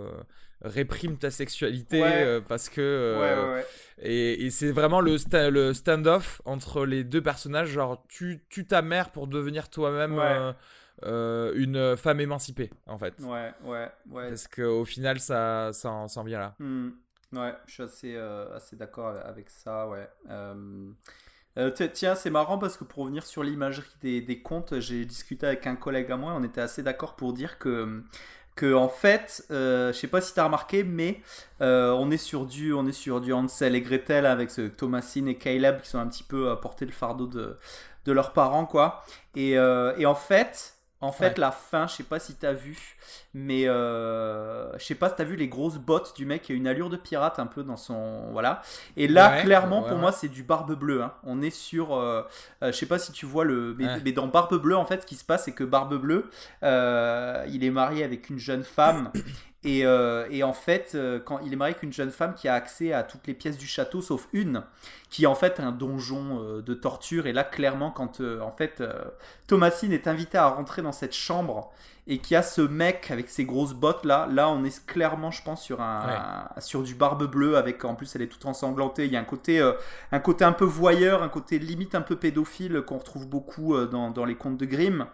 [0.60, 3.62] réprime ta sexualité euh, parce que euh,
[3.98, 5.16] et, et c'est vraiment le,
[5.50, 10.20] le stand-off entre les deux personnages genre tu tues ta mère pour devenir toi-même
[11.04, 13.14] euh, une femme émancipée en fait.
[13.20, 14.28] Ouais ouais ouais.
[14.30, 16.56] Parce qu'au final ça ça en, ça vient là.
[16.58, 16.90] Hmm.
[17.34, 20.08] ouais je suis assez assez d'accord avec ça ouais
[21.92, 25.66] tiens, c'est marrant parce que pour revenir sur l'imagerie des, des contes, j'ai discuté avec
[25.66, 28.02] un collègue à moi, on était assez d'accord pour dire que
[28.74, 31.20] en fait, euh, je sais pas si tu as remarqué, mais
[31.60, 35.36] euh, on est sur du, on est sur du Hansel et Gretel avec Thomasine et
[35.36, 37.56] Caleb qui sont un petit peu à porter le fardeau de,
[38.04, 39.04] de leurs parents, quoi.
[39.36, 42.96] Et, euh, et en fait, en fait, la fin, je sais pas si t'as vu,
[43.32, 46.54] mais euh, je sais pas si t'as vu les grosses bottes du mec qui a
[46.56, 48.62] une allure de pirate un peu dans son voilà.
[48.96, 51.02] Et là, clairement, pour moi, c'est du Barbe Bleue.
[51.02, 51.12] Hein.
[51.22, 52.22] On est sur, euh,
[52.62, 55.06] euh, je sais pas si tu vois le, mais, dans Barbe Bleue, en fait, ce
[55.06, 56.28] qui se passe, c'est que Barbe Bleue,
[56.64, 59.12] euh, il est marié avec une jeune femme
[59.64, 62.92] et, et, en fait, quand il est marié avec une jeune femme qui a accès
[62.92, 64.62] à toutes les pièces du château sauf une,
[65.10, 67.26] qui est en fait un donjon de torture.
[67.26, 68.82] Et là, clairement, quand en fait
[69.48, 71.72] Thomasine est invitée à rentrer dans cette chambre
[72.10, 75.30] et qu'il y a ce mec avec ses grosses bottes là, là on est clairement
[75.30, 79.04] je pense sur un, sur du barbe bleue avec en plus elle est toute ensanglantée,
[79.04, 79.72] il y a un côté euh,
[80.10, 83.86] un côté un peu voyeur, un côté limite un peu pédophile qu'on retrouve beaucoup euh,
[83.86, 85.06] dans, dans, les contes de Grimm.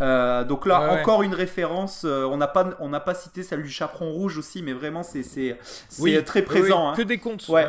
[0.00, 3.70] Euh, donc là encore une référence, on n'a pas on n'a pas cité celle du
[3.70, 5.58] chaperon rouge aussi mais vraiment c'est c'est
[5.98, 6.92] oui, très présent.
[6.94, 7.48] Que des contes.
[7.48, 7.66] Ouais.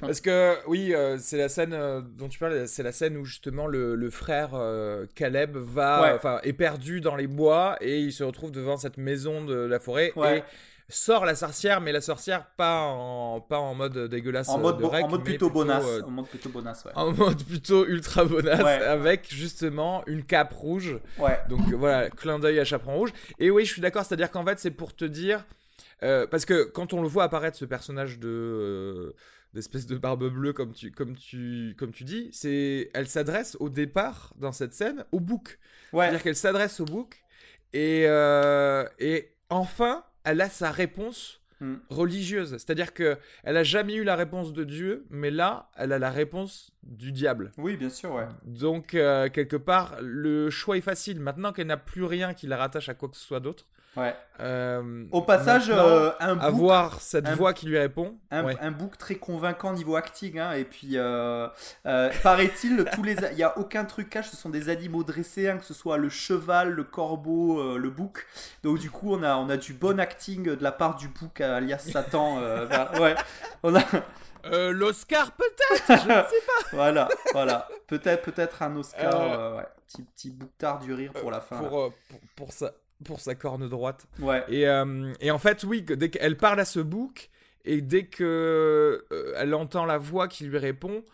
[0.00, 3.24] Parce que oui, euh, c'est la scène euh, dont tu parles, c'est la scène où
[3.24, 8.24] justement le, frère euh, Caleb va, enfin, est perdu dans les bois et il se
[8.24, 10.42] retrouve devant cette maison de la forêt et
[10.90, 15.08] sort la sorcière, mais la sorcière pas en pas en mode dégueulasse en mode, en
[15.08, 16.92] mode plutôt, bonasse, en mode plutôt bonasse, ouais.
[16.94, 20.98] En mode plutôt ultra bonasse avec justement une cape rouge.
[21.18, 21.40] Ouais.
[21.48, 23.12] Donc voilà, clin d'œil à chaperon rouge.
[23.38, 25.44] Et oui, je suis d'accord, c'est-à-dire qu'en fait, c'est pour te dire
[26.00, 29.14] parce que quand on le voit apparaître ce personnage de
[29.54, 33.70] d'espèce de barbe bleue comme tu, comme tu, comme tu dis, c'est, elle s'adresse au
[33.70, 35.58] départ dans cette scène au bouc.
[35.92, 36.04] Ouais.
[36.04, 37.24] C'est-à-dire qu'elle s'adresse au bouc
[37.72, 41.76] et, euh, et enfin elle a sa réponse hmm.
[41.88, 42.50] religieuse.
[42.52, 46.10] C'est-à-dire que elle a jamais eu la réponse de Dieu, mais là elle a la
[46.10, 47.52] réponse du diable.
[47.56, 48.26] Oui, bien sûr, ouais.
[48.42, 51.20] Donc euh, quelque part le choix est facile.
[51.20, 53.68] Maintenant qu'elle n'a plus rien qui la rattache à quoi que ce soit d'autre.
[53.96, 54.14] Ouais.
[54.40, 58.16] Euh, Au passage, euh, un book, avoir cette voix qui lui répond.
[58.32, 61.48] Un, un, book très convaincant niveau acting, hein, et puis euh,
[62.22, 65.58] paraît-il, tous les, il y a aucun truc cache, ce sont des animaux dressés, hein,
[65.58, 68.26] que ce soit le cheval, le corbeau, le bouc.
[68.64, 71.40] Donc du coup, on a, on a du bon acting de la part du bouc
[71.40, 72.38] alias Satan.
[73.00, 73.14] ouais,
[73.62, 73.82] on a.
[74.72, 76.66] L'Oscar peut-être, je ne sais pas.
[76.72, 79.64] voilà, voilà, peut-être, peut-être un Oscar, ouais.
[79.86, 81.56] petit petit bouctard du rire pour la fin.
[81.56, 81.92] pour,
[82.36, 82.72] pour ça
[83.04, 84.06] pour sa corne droite.
[84.20, 84.44] Ouais.
[84.48, 87.30] Et, euh, et en fait, oui, dès qu'elle parle à ce bouc,
[87.64, 91.04] et dès que euh, elle entend la voix qui lui répond,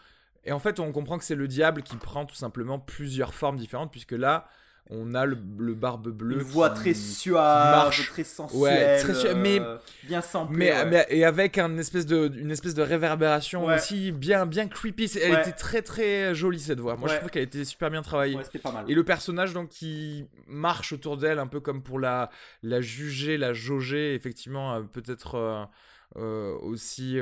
[0.44, 3.56] et en fait, on comprend que c'est le diable qui prend tout simplement plusieurs formes
[3.56, 4.48] différentes, puisque là,
[4.88, 6.36] on a le, barbe bleue.
[6.36, 8.60] Une voix très suave, très sensuelle.
[8.60, 10.72] Ouais, très suave, mais euh, bien samplée.
[10.90, 15.10] Mais, et avec un espèce de, une espèce de réverbération aussi bien, bien creepy.
[15.22, 16.96] Elle était très très jolie cette voix.
[16.96, 18.38] Moi je trouve qu'elle était super bien travaillée.
[18.62, 18.84] Pas mal.
[18.88, 22.30] Et le personnage donc qui marche autour d'elle un peu comme pour la,
[22.62, 25.68] la juger, la jauger, effectivement, euh, peut-être
[26.16, 27.18] euh, aussi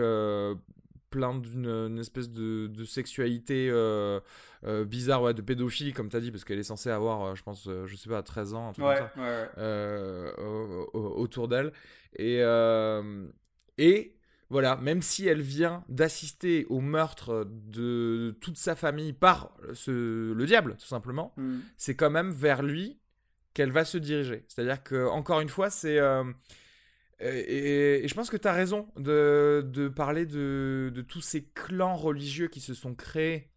[1.11, 4.20] plein d'une espèce de, de sexualité euh,
[4.64, 7.34] euh, bizarre, ouais, de pédophilie, comme tu as dit, parce qu'elle est censée avoir, euh,
[7.34, 10.32] je pense, je sais pas, 13 ans, un truc comme ça,
[10.92, 11.72] autour d'elle.
[12.16, 12.40] Et,
[13.78, 14.16] et
[14.50, 20.46] voilà, même si elle vient d'assister au meurtre de toute sa famille par ce, le
[20.46, 21.59] diable, tout simplement, hmm.
[21.76, 22.98] c'est quand même vers lui
[23.54, 24.44] qu'elle va se diriger.
[24.48, 25.98] C'est-à-dire que, encore une fois, c'est
[27.20, 32.60] et, je pense que tu as raison de, parler de, tous ces clans religieux qui
[32.60, 33.50] se sont créés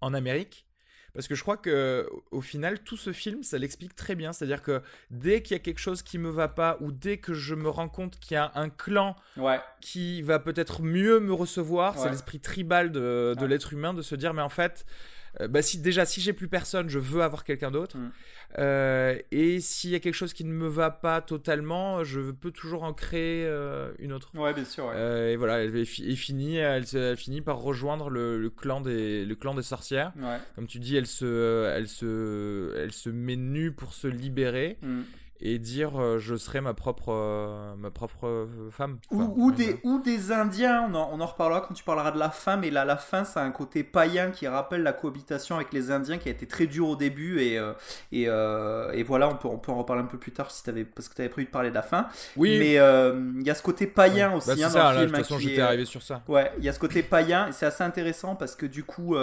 [0.00, 0.66] en Amérique.
[1.12, 4.32] Parce que je crois que au final, tout ce film, ça l'explique très bien.
[4.32, 7.34] C'est-à-dire que dès qu'il y a quelque chose qui me va pas, ou dès que
[7.34, 9.14] je me rends compte qu'il y a un clan
[9.80, 14.34] qui va peut-être mieux me recevoir, c'est l'esprit tribal de, l'être humain de se dire,
[14.34, 14.86] mais en fait,
[15.40, 17.96] euh, bah si déjà si j'ai plus personne, je veux avoir quelqu'un d'autre.
[17.96, 18.12] Mm.
[18.58, 22.50] Euh, et s'il y a quelque chose qui ne me va pas totalement, je peux
[22.50, 24.30] toujours en créer euh, une autre.
[24.34, 24.92] Ouais, bien sûr.
[24.94, 29.62] et voilà, elle, est finie, elle, finit par rejoindre le, clan des, le clan des
[29.62, 30.12] sorcières.
[30.54, 34.78] Comme tu dis, elle se, elle se, elle se met nue pour se libérer.
[34.82, 35.02] Mm
[35.46, 38.96] et dire euh, je serai ma propre, euh, ma propre euh, femme.
[39.10, 42.30] ou, des, ou des Indiens, on en, on en, reparlera quand tu parleras de la
[42.30, 45.90] fin, mais là, la fin, c'est un côté païen qui rappelle la cohabitation avec les
[45.90, 47.60] Indiens qui a été très dur au début, et,
[48.10, 50.84] et, et, voilà, on peut, on peut en reparler un peu plus tard si avais,
[50.84, 52.08] parce que tu avais prévu de parler de la fin.
[52.36, 52.58] Oui.
[52.58, 55.10] Mais il y a ce côté païen aussi bah, hein, dans le film.
[55.10, 56.22] De toute façon, j'étais arrivé sur ça.
[56.26, 59.14] Ouais, il y a ce côté païen, c'est assez intéressant parce que du coup,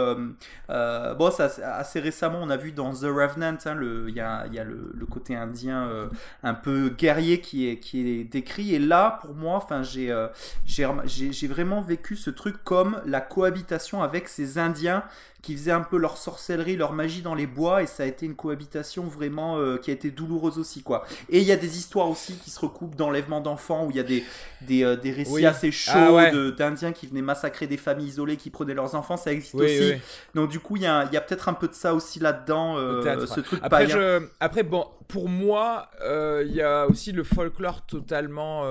[0.70, 4.60] bon, ça, assez récemment, on a vu dans The Revenant, hein, il y, a, y
[4.60, 6.10] a le, le côté indien
[6.43, 8.76] un peu guerrier qui est, qui est décrit.
[8.76, 10.28] Et là, pour moi, enfin, j'ai, euh,
[10.66, 15.03] j'ai, vraiment vécu ce truc comme la cohabitation avec ces Indiens
[15.42, 18.26] qui faisaient un peu leur sorcellerie, leur magie dans les bois, et ça a été
[18.26, 21.04] une cohabitation vraiment euh, qui a été douloureuse aussi, quoi.
[21.30, 24.00] Et il y a des histoires aussi qui se recoupent d'enlèvement d'enfants, où il y
[24.00, 24.24] a des,
[24.62, 28.52] des, euh, des récits assez chauds ah d'Indiens qui venaient massacrer des familles isolées, qui
[28.52, 29.94] prenaient leurs enfants, ça existe aussi.
[30.36, 32.78] Donc du coup, il y a, y a peut-être un peu de ça aussi là-dedans,
[32.78, 34.28] euh, ce truc après, je...
[34.39, 38.64] Après, bon, pour moi, il y a aussi le folklore totalement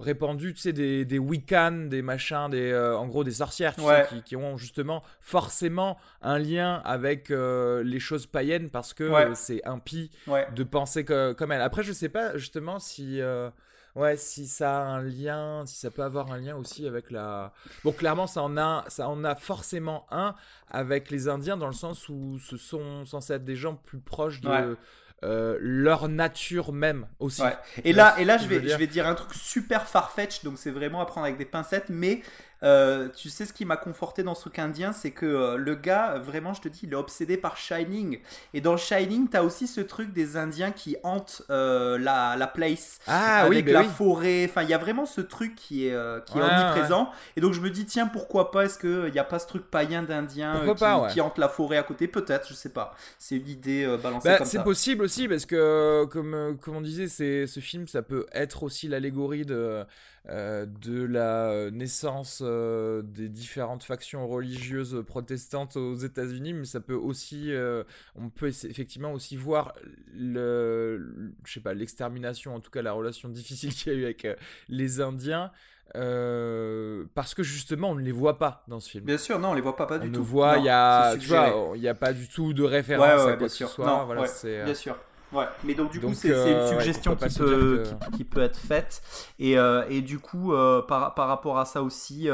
[0.00, 3.82] répandu, tu sais, des, des Wiccans, des machins, des, euh, en gros des sorcières, tu
[3.82, 9.34] sais, qui, qui, ont justement forcément un lien avec euh, les choses païennes parce que
[9.34, 10.10] c'est impie
[10.54, 11.62] de penser que, comme elle.
[11.62, 13.20] Après, je sais pas justement si.
[13.20, 13.50] Euh,
[13.96, 17.52] ouais, si ça a un lien, si ça peut avoir un lien aussi avec la.
[17.84, 20.34] Bon, clairement, ça en a, ça en a forcément un
[20.68, 24.40] avec les Indiens dans le sens où ce sont censés être des gens plus proches
[24.40, 24.76] de,
[25.22, 27.42] euh, leur nature même aussi.
[27.84, 30.70] Et là, et là je, vais, je vais dire un truc super farfetch, donc c'est
[30.70, 32.22] vraiment à prendre avec des pincettes, mais
[32.62, 35.74] euh, tu sais ce qui m'a conforté dans ce truc indien, c'est que euh, le
[35.74, 38.20] gars, vraiment, je te dis, il est obsédé par Shining.
[38.54, 42.98] Et dans Shining, t'as aussi ce truc des Indiens qui hantent euh, la, la, place
[43.06, 44.46] ah, avec bah la forêt.
[44.48, 47.10] Enfin, il y a vraiment ce truc qui est, qui est omniprésent.
[47.36, 49.70] Et donc je me dis, tiens, pourquoi pas Est-ce qu'il n'y a pas ce truc
[49.70, 52.08] païen d'Indien qui, qui, hante la forêt à côté?
[52.08, 52.94] Peut-être, je sais pas.
[53.18, 54.52] C'est une idée balancée bah, comme ça.
[54.52, 58.88] C'est possible aussi parce que, comme, comme on disait, ce film, ça peut être aussi
[58.88, 59.84] l'allégorie de
[60.28, 67.52] de la naissance euh, des différentes factions religieuses protestantes aux États-Unis, mais ça peut aussi,
[67.52, 69.72] euh, on peut effectivement aussi voir
[70.14, 74.04] le, je sais pas, l'extermination, en tout cas la relation difficile qu'il y a eu
[74.04, 74.26] avec
[74.68, 75.50] les Indiens.
[75.94, 79.04] parce que justement on ne les voit pas dans ce film.
[79.04, 80.20] Bien sûr, non, on les voit pas, pas du tout.
[80.20, 83.26] On voit, il y a, tu vois, il n'y a pas du tout de référence
[83.26, 84.04] à quoi que ce soit.
[84.04, 84.96] voilà, bien sûr.
[85.32, 87.84] Ouais, mais donc du coup, c'est une euh, suggestion qui, peut,
[88.16, 89.00] qui, peut être faite.
[89.38, 92.28] Et, euh, et du coup, euh, par, par rapport à ça aussi,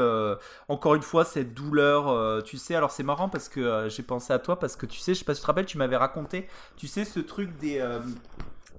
[0.67, 4.39] encore une fois, cette douleur, tu sais, alors c'est marrant parce que j'ai pensé à
[4.39, 6.47] toi, parce que tu sais, je sais pas si tu te rappelles, tu m'avais raconté,
[6.75, 7.85] tu sais, ce truc des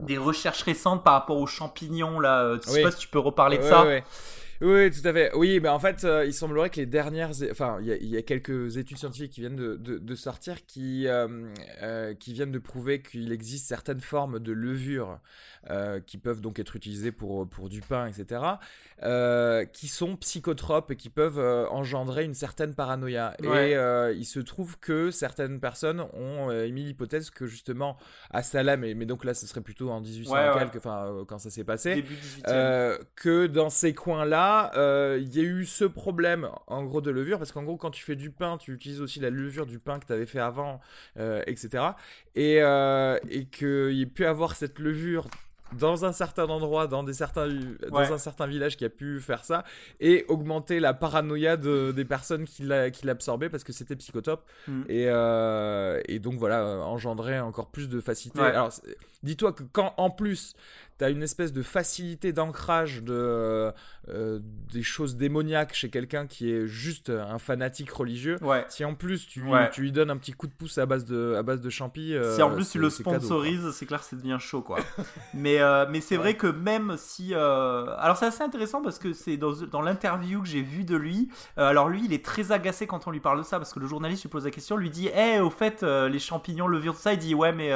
[0.01, 2.57] des recherches récentes par rapport aux champignons là.
[2.63, 3.85] Je sais pas si tu peux reparler de ça.
[3.85, 4.01] Oui,
[4.61, 5.31] tout à fait.
[5.35, 8.77] Oui, mais en fait, euh, il semblerait que les dernières, enfin, il y, a quelques
[8.77, 11.29] études scientifiques qui viennent de, de, sortir qui euh,
[11.83, 15.21] euh, qui viennent de prouver qu'il existe certaines formes de levure
[16.07, 18.43] qui peuvent donc être utilisées pour pour du pain, etc.,
[19.73, 21.39] qui sont psychotropes et qui peuvent
[21.71, 23.35] engendrer une certaine paranoïa.
[23.43, 23.75] Et
[24.17, 27.97] il se trouve que certaines personnes ont émis l'hypothèse que justement
[28.31, 30.35] à Salam, mais, mais donc là, ce serait plutôt en 1800
[30.77, 32.05] enfin, quand ça s'est passé,
[33.15, 37.39] que dans ces coins-là euh, il y a eu ce problème en gros de levure,
[37.39, 39.99] parce qu'en gros, quand tu fais du pain, tu utilises aussi la levure du pain
[39.99, 40.81] que tu avais fait avant,
[41.19, 41.85] euh, etc.
[42.35, 45.29] Et, euh, et qu'il y ait pu avoir cette levure
[45.73, 47.49] dans un certain endroit, dans, des certains,
[47.91, 49.65] dans un certain village qui a pu faire ça,
[50.01, 54.45] et augmenter la paranoïa de, des personnes qui l'absorbaient parce que c'était psychotope.
[54.67, 54.83] Mm.
[54.89, 58.41] Et, euh, et, donc voilà, engendrer encore plus de facilité.
[58.41, 58.73] Alors,
[59.23, 60.55] dis-toi que quand en plus
[60.99, 63.73] tu as une espèce de facilité d'ancrage de,
[64.09, 64.41] euh,
[64.73, 68.37] des choses démoniaques chez quelqu'un qui est juste un fanatique religieux,
[68.69, 69.43] si en plus tu,
[69.73, 72.15] tu, lui donnes un petit coup de pouce à base de, à base de champi.
[72.15, 74.79] Euh, si en plus tu le sponsorises, c'est clair que ça devient chaud quoi.
[75.35, 77.35] mais euh, mais c'est vrai que même si.
[77.35, 81.29] Alors c'est assez intéressant parce que c'est dans, dans l'interview que j'ai vu de lui.
[81.57, 83.87] alors lui, il est très agacé quand on lui parle de ça parce que le
[83.87, 87.13] journaliste lui pose la question, lui dit Eh, au fait, les champignons, levure, tout ça,
[87.13, 87.73] il dit Ouais, mais.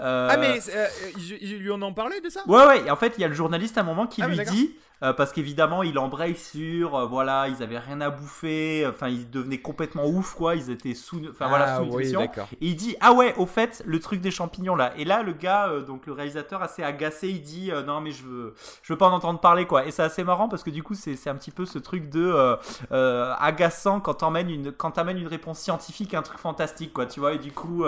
[0.00, 0.86] Euh, ah mais euh,
[1.16, 2.40] ils, lui en ont parlé de ça?
[2.46, 4.38] Ouais ouais, en fait il y a le journaliste à un moment qui ah, lui
[4.38, 9.30] dit, euh, parce qu'évidemment il embraye sur, voilà, ils avaient rien à bouffer, enfin ils
[9.30, 12.22] devenaient complètement ouf quoi, ils étaient sous, enfin voilà, ah, sous nutrition.
[12.22, 12.30] et
[12.60, 14.92] il dit, ah ouais, au fait, le truc des champignons là.
[14.96, 18.54] Et là le gars, donc le réalisateur assez agacé, il dit, non mais je veux,
[18.82, 19.86] je veux pas en entendre parler quoi.
[19.86, 22.56] Et c'est assez marrant parce que du coup c'est un petit peu ce truc de
[22.90, 27.34] agaçant quand t'amènes une, quand amènes une réponse scientifique, un truc fantastique quoi, tu vois,
[27.34, 27.84] et du coup,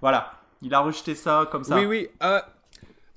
[0.00, 0.32] voilà.
[0.62, 1.76] Il a rejeté ça comme ça.
[1.76, 2.08] Oui, oui.
[2.22, 2.40] Euh,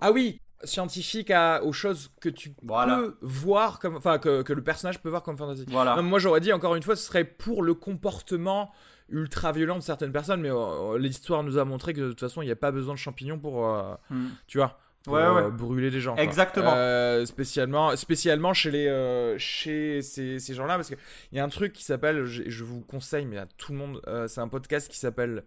[0.01, 4.63] ah oui, scientifique à, aux choses que tu peux voir comme enfin que, que, le
[4.63, 5.65] personnage peut voir comme fantasy.
[5.69, 6.01] Voilà.
[6.01, 8.71] moi j'aurais dit encore une fois ce serait pour le comportement
[9.09, 12.41] ultra violent de certaines personnes mais euh, l'histoire nous a montré que de toute façon
[12.41, 14.29] il n'y a pas besoin de champignons pour euh, hmm.
[14.47, 16.15] tu vois pour brûler des gens.
[16.15, 17.25] Exactement.
[17.25, 20.97] spécialement, spécialement chez les, chez ces, ces gens-là, parce qu'il
[21.33, 24.01] y a un truc qui s'appelle, je, je, vous conseille, mais à tout le monde,
[24.27, 25.43] c'est un podcast qui s'appelle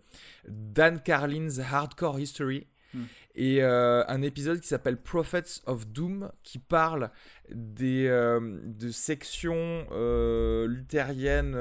[0.46, 2.66] Dan Carlin's Hardcore History.
[2.94, 3.04] Hmm.
[3.40, 7.12] Et euh, un épisode qui s'appelle Prophets of Doom qui parle
[7.54, 11.56] des, euh, de sections euh, luthériennes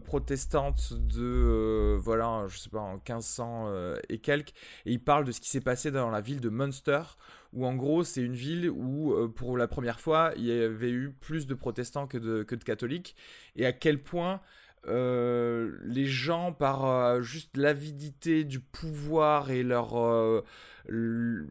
[0.00, 3.72] protestantes de, voilà, je sais pas, en 1500
[4.08, 4.50] et quelques.
[4.84, 7.02] Et il parle de ce qui s'est passé dans la ville de Munster
[7.52, 11.12] où en gros c'est une ville où pour la première fois il y avait eu
[11.20, 13.14] plus de protestants que de, que de catholiques.
[13.54, 14.40] Et à quel point
[14.88, 20.42] euh, les gens, par euh, juste l'avidité du pouvoir et leur, euh,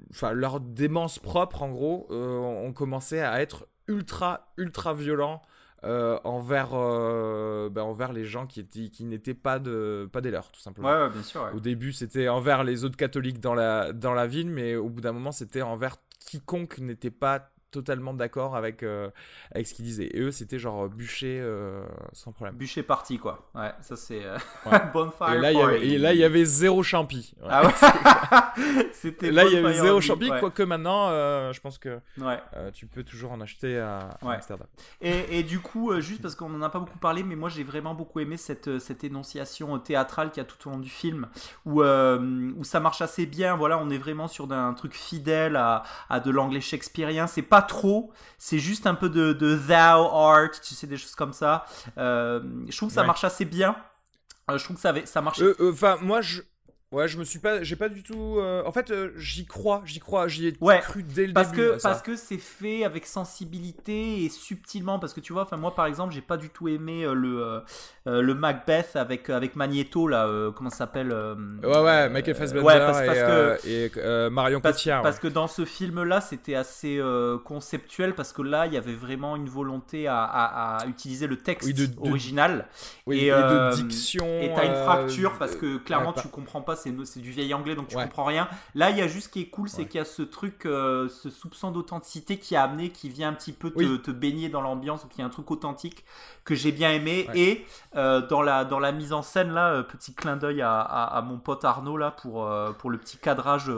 [0.10, 5.42] enfin, leur démence propre, en gros, ont commencé à être ultra, ultra violents
[5.84, 10.60] envers, ben, envers les gens qui, étaient, qui n'étaient pas, de, pas des leurs, tout
[10.60, 10.90] simplement.
[10.90, 11.50] Ouais, bien sûr.
[11.56, 15.02] Au début, c'était envers les autres catholiques dans la, dans la ville, mais au bout
[15.02, 19.10] d'un moment, c'était envers quiconque n'était pas totalement d'accord avec, euh,
[19.54, 20.10] avec ce qu'ils disaient.
[20.14, 22.56] Et eux, c'était genre bûcher euh, sans problème.
[22.56, 23.50] Bûcher parti, quoi.
[23.56, 24.38] Ouais, ça c'est euh,
[24.94, 25.34] bonfire.
[25.34, 27.34] Et là, il y avait, et là, il y avait zéro champi.
[27.48, 27.74] Ah ouais
[28.94, 31.10] C'était Là, il y avait zéro champi, quoique maintenant,
[31.52, 32.40] je pense que ouais.
[32.74, 34.68] tu peux toujours en acheter à, Amsterdam.
[35.02, 37.64] Et, et, du coup, juste parce qu'on n'en a pas beaucoup parlé, mais moi j'ai
[37.64, 41.28] vraiment beaucoup aimé cette, cette énonciation théâtrale qu'il y a tout au long du film,
[41.66, 43.56] où, où ça marche assez bien.
[43.56, 47.28] Voilà, on est vraiment sur un truc fidèle à, à de l'anglais shakespearien.
[47.28, 51.34] C'est pas trop, c'est juste un peu de, thou art, tu sais, des choses comme
[51.34, 51.66] ça.
[51.98, 53.76] Euh, je trouve que ça marche assez bien.
[54.50, 55.42] Euh, je trouve que ça, ça marche.
[55.42, 56.42] Euh, enfin, moi, je,
[56.92, 58.36] Ouais, je me suis pas, j'ai pas du tout.
[58.38, 61.70] Euh, en fait, euh, j'y crois, j'y crois, j'y ai cru dès le parce début.
[61.70, 65.00] Que, parce que c'est fait avec sensibilité et subtilement.
[65.00, 67.62] Parce que tu vois, enfin moi par exemple, j'ai pas du tout aimé euh, le
[68.06, 71.14] le Macbeth avec avec Magneto là, comment ça s'appelle
[71.64, 75.02] Ouais ouais, Michael Fassbender ouais, parce, que, et, Marion Cotillard.
[75.02, 77.00] Parce que dans ce film là, c'était assez
[77.46, 81.72] conceptuel parce que là, il y avait vraiment une volonté à, à, utiliser le texte
[82.02, 82.68] original
[83.08, 84.26] oui, et, de diction.
[84.42, 87.88] Et t'as une fracture parce que clairement tu comprends pas c'est du vieil anglais donc
[87.88, 88.48] tu comprends rien.
[88.76, 90.66] Là, il y a juste ce qui est cool, c'est qu'il y a ce truc,
[90.66, 94.62] euh, ce soupçon d'authenticité qui a amené, qui vient un petit peu te, baigner dans
[94.62, 96.04] l'ambiance, qui est un truc authentique
[96.44, 97.28] que j'ai bien aimé.
[97.36, 97.66] Et
[97.96, 101.38] euh, dans, la, dans la mise en scène, là, euh, petit clin d'œil à, mon
[101.38, 103.72] pote Arnaud, là, pour, pour le petit cadrage,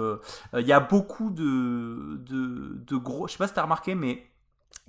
[0.54, 3.28] il y a beaucoup de, de, de gros.
[3.28, 4.28] Je sais pas si tu as remarqué, mais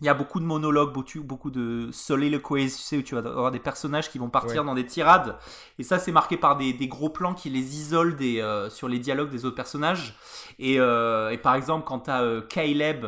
[0.01, 3.53] il y a beaucoup de monologues, beaucoup, de soliloquies, tu sais, où tu vas avoir
[3.53, 5.37] des personnages qui vont partir dans des tirades.
[5.78, 8.89] Et ça, c'est marqué par des, des, gros plans qui les isolent des, euh, sur
[8.89, 10.16] les dialogues des autres personnages.
[10.59, 13.07] Et, euh, et par exemple, quand tu as euh, Caleb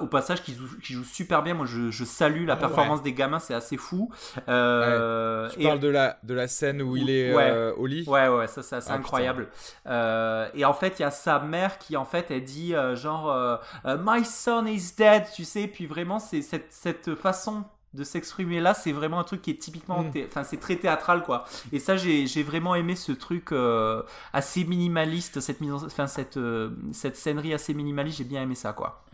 [0.00, 3.12] au passage qui joue, qui joue super bien, moi je, je salue la performance des
[3.12, 4.10] gamins, c'est assez fou.
[4.48, 7.34] Euh, Tu parles de, la, de la scène où il est
[7.76, 8.04] au lit?
[8.06, 9.48] Ouais, ouais, ça c'est assez ah, incroyable.
[9.86, 14.24] et en fait, il y a sa mère qui en fait, elle dit genre My
[14.24, 18.92] son is dead, tu sais, puis vraiment c'est cette, cette façon de s'exprimer là, c'est
[18.92, 20.12] vraiment un truc qui est typiquement, mm.
[20.26, 21.44] enfin c'est très théâtral quoi.
[21.72, 24.02] Et ça, j'ai vraiment aimé ce truc euh,
[24.32, 28.72] assez minimaliste, cette mise, enfin cette euh, cette scénerie assez minimaliste, j'ai bien aimé ça
[28.72, 29.04] quoi.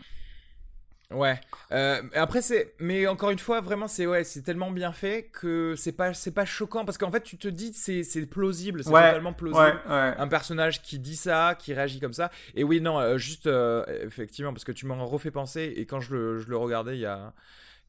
[1.11, 1.39] Ouais.
[1.71, 5.73] Euh, après c'est, mais encore une fois, vraiment c'est ouais, c'est tellement bien fait que
[5.75, 8.91] c'est pas c'est pas choquant parce qu'en fait tu te dis c'est c'est plausible, c'est
[8.91, 9.81] totalement plausible.
[9.87, 12.29] Un personnage qui dit ça, qui réagit comme ça.
[12.53, 15.99] Et oui non, euh, juste euh, effectivement parce que tu m'en refais penser et quand
[15.99, 17.33] je le, je le regardais il y a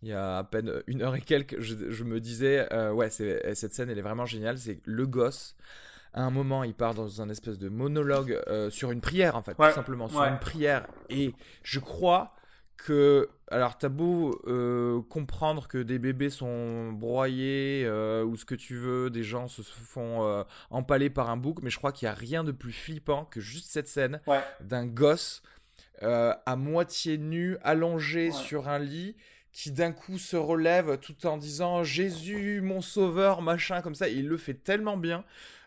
[0.02, 3.54] il y a à peine une heure et quelques, je, je me disais ouais c'est
[3.54, 5.56] cette scène elle est vraiment géniale, c'est le gosse
[6.14, 8.40] à un moment, il part dans un espèce de monologue
[8.70, 10.88] sur une prière, en fait, tout simplement, sur une prière.
[11.08, 12.34] Et je crois
[12.84, 18.54] que alors t'as beau euh, comprendre que des bébés sont broyés euh, ou ce que
[18.54, 22.06] tu veux, des gens se font euh, empaler par un bouc, mais je crois qu'il
[22.06, 24.20] n'y a rien de plus flippant que juste cette scène
[24.60, 25.42] d'un gosse
[26.02, 29.16] à moitié nu, allongé sur un lit,
[29.52, 34.08] qui d'un coup se relève tout en disant Jésus, mon sauveur, machin, comme ça.
[34.08, 35.24] il le fait tellement bien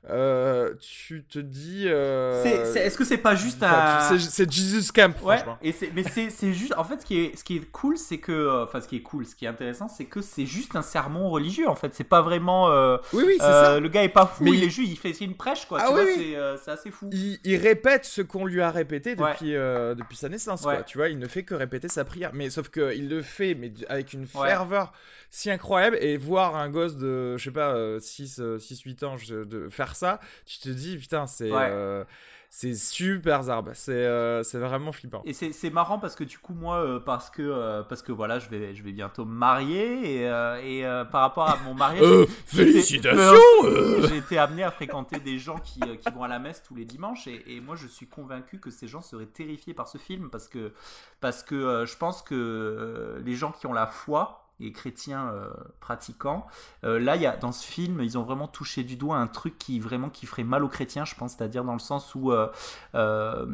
[0.09, 1.85] euh, tu te dis.
[1.87, 2.43] Euh...
[2.43, 4.17] Est-ce que c'est pas juste un.
[4.17, 6.73] C'est Jesus Camp, ouais, Et mais c'est juste.
[6.77, 8.31] En fait, ce qui est, ce qui est cool, c'est que.
[8.31, 10.81] Euh, enfin, ce qui est cool, ce qui est intéressant, c'est que c'est juste un
[10.81, 11.93] sermon religieux, en fait.
[11.93, 12.69] C'est pas vraiment.
[12.69, 13.79] Euh, oui, oui, c'est ça.
[13.79, 14.91] Le gars est pas fou, mais il est juste.
[14.91, 15.79] Il fait une prêche, quoi.
[15.81, 17.09] Ah, tu oui, vois, c'est assez fou.
[17.11, 20.83] Il, répète ce qu'on lui a répété depuis, depuis sa naissance, quoi.
[20.83, 22.31] Tu vois, il ne fait que répéter sa prière.
[22.33, 24.91] Mais sauf qu'il le fait, mais avec une ferveur
[25.33, 25.97] si incroyable.
[25.99, 29.67] Et voir un gosse de je sais pas 6 euh, 6 euh, 8 ans de
[29.69, 32.03] faire ça tu te dis putain c'est euh,
[32.49, 35.23] c'est super zarbe c'est c'est vraiment flippant.
[35.25, 38.75] Et c'est marrant parce que du coup moi parce que parce que voilà je vais
[38.75, 40.23] je vais bientôt me marier et,
[40.63, 43.33] et par rapport à mon mariage félicitations
[44.07, 46.85] j'ai été amené à fréquenter des gens qui, qui vont à la messe tous les
[46.85, 50.29] dimanches et, et, moi je suis convaincu que ces gens seraient terrifiés par ce film
[50.29, 50.73] parce que
[51.21, 55.49] parce que je pense que les gens qui ont la foi et chrétiens euh,
[55.79, 56.45] pratiquants.
[56.83, 59.57] Euh, là, y a, dans ce film, ils ont vraiment touché du doigt un truc
[59.57, 63.45] qui vraiment qui ferait mal aux chrétiens, je pense, c'est-à-dire dans le sens où euh,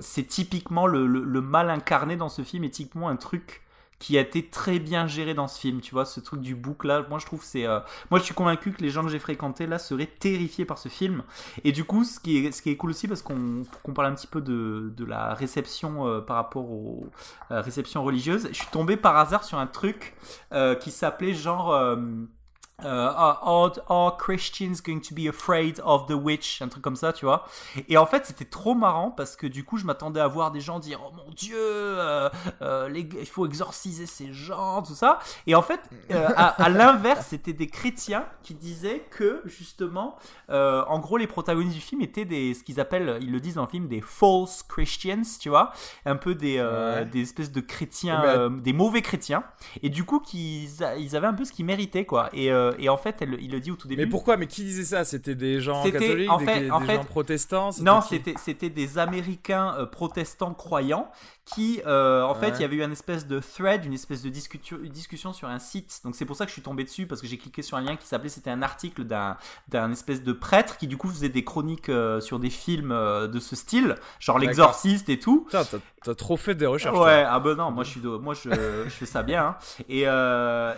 [0.00, 3.62] c'est typiquement le, le, mal incarné dans ce film est typiquement un truc
[3.98, 5.80] qui a été très bien géré dans ce film.
[5.80, 7.66] Tu vois, ce truc du bouc là, moi je trouve c'est.
[7.66, 7.80] Euh,
[8.10, 10.88] moi je suis convaincu que les gens que j'ai fréquentés là seraient terrifiés par ce
[10.88, 11.22] film.
[11.64, 14.14] Et du coup, ce qui est, ce qui est cool aussi, parce qu'on parle un
[14.14, 17.06] petit peu de, de la réception euh, par rapport aux
[17.50, 20.14] euh, réceptions religieuses, je suis tombé par hasard sur un truc
[20.80, 21.74] qui s'appelait genre
[22.84, 26.60] Uh, are, are, Christians going to be afraid of the witch?
[26.60, 27.46] Un truc comme ça, tu vois.
[27.88, 30.60] Et en fait, c'était trop marrant parce que du coup, je m'attendais à voir des
[30.60, 32.28] gens dire Oh mon dieu, euh,
[32.60, 35.20] euh, les, il faut exorciser ces gens, tout ça.
[35.46, 40.18] Et en fait, euh, à, l'inverse, c'était des chrétiens qui disaient que justement,
[40.50, 43.64] en gros, les protagonistes du film étaient des, ce qu'ils appellent, ils le disent dans
[43.64, 45.72] le film, des false Christians, tu vois.
[46.04, 46.62] Un peu des,
[47.10, 49.44] des espèces de chrétiens, eh ben, des mauvais chrétiens.
[49.82, 50.68] Et du coup, qu'ils
[50.98, 52.28] ils avaient un peu ce qu'ils méritaient, quoi.
[52.34, 54.04] Et et en fait, elle, il le dit au tout début.
[54.04, 54.36] Mais pourquoi?
[54.36, 55.04] Mais qui disait ça?
[55.04, 57.70] C'était des gens catholiques, en fait, des, en fait, gens protestants?
[57.80, 61.10] Non, c'était des Américains euh, protestants croyants
[61.44, 64.28] qui, euh, en fait, il y avait eu une espèce de thread, une espèce de
[64.28, 66.00] discussion, discussion sur un site.
[66.04, 67.82] Donc c'est pour ça que je suis tombé dessus parce que j'ai cliqué sur un
[67.82, 69.36] lien qui s'appelait, c'était un article d'un
[69.68, 71.90] d'un espèce de prêtre qui du coup faisait des chroniques
[72.20, 75.46] sur des films de ce style, genre l'exorciste et tout.
[75.50, 76.98] T'as trop fait des recherches.
[76.98, 78.50] Ouais, ah ben non, moi je suis, moi je,
[78.84, 79.46] je fais ça bien.
[79.46, 79.56] Hein.
[79.88, 80.00] Et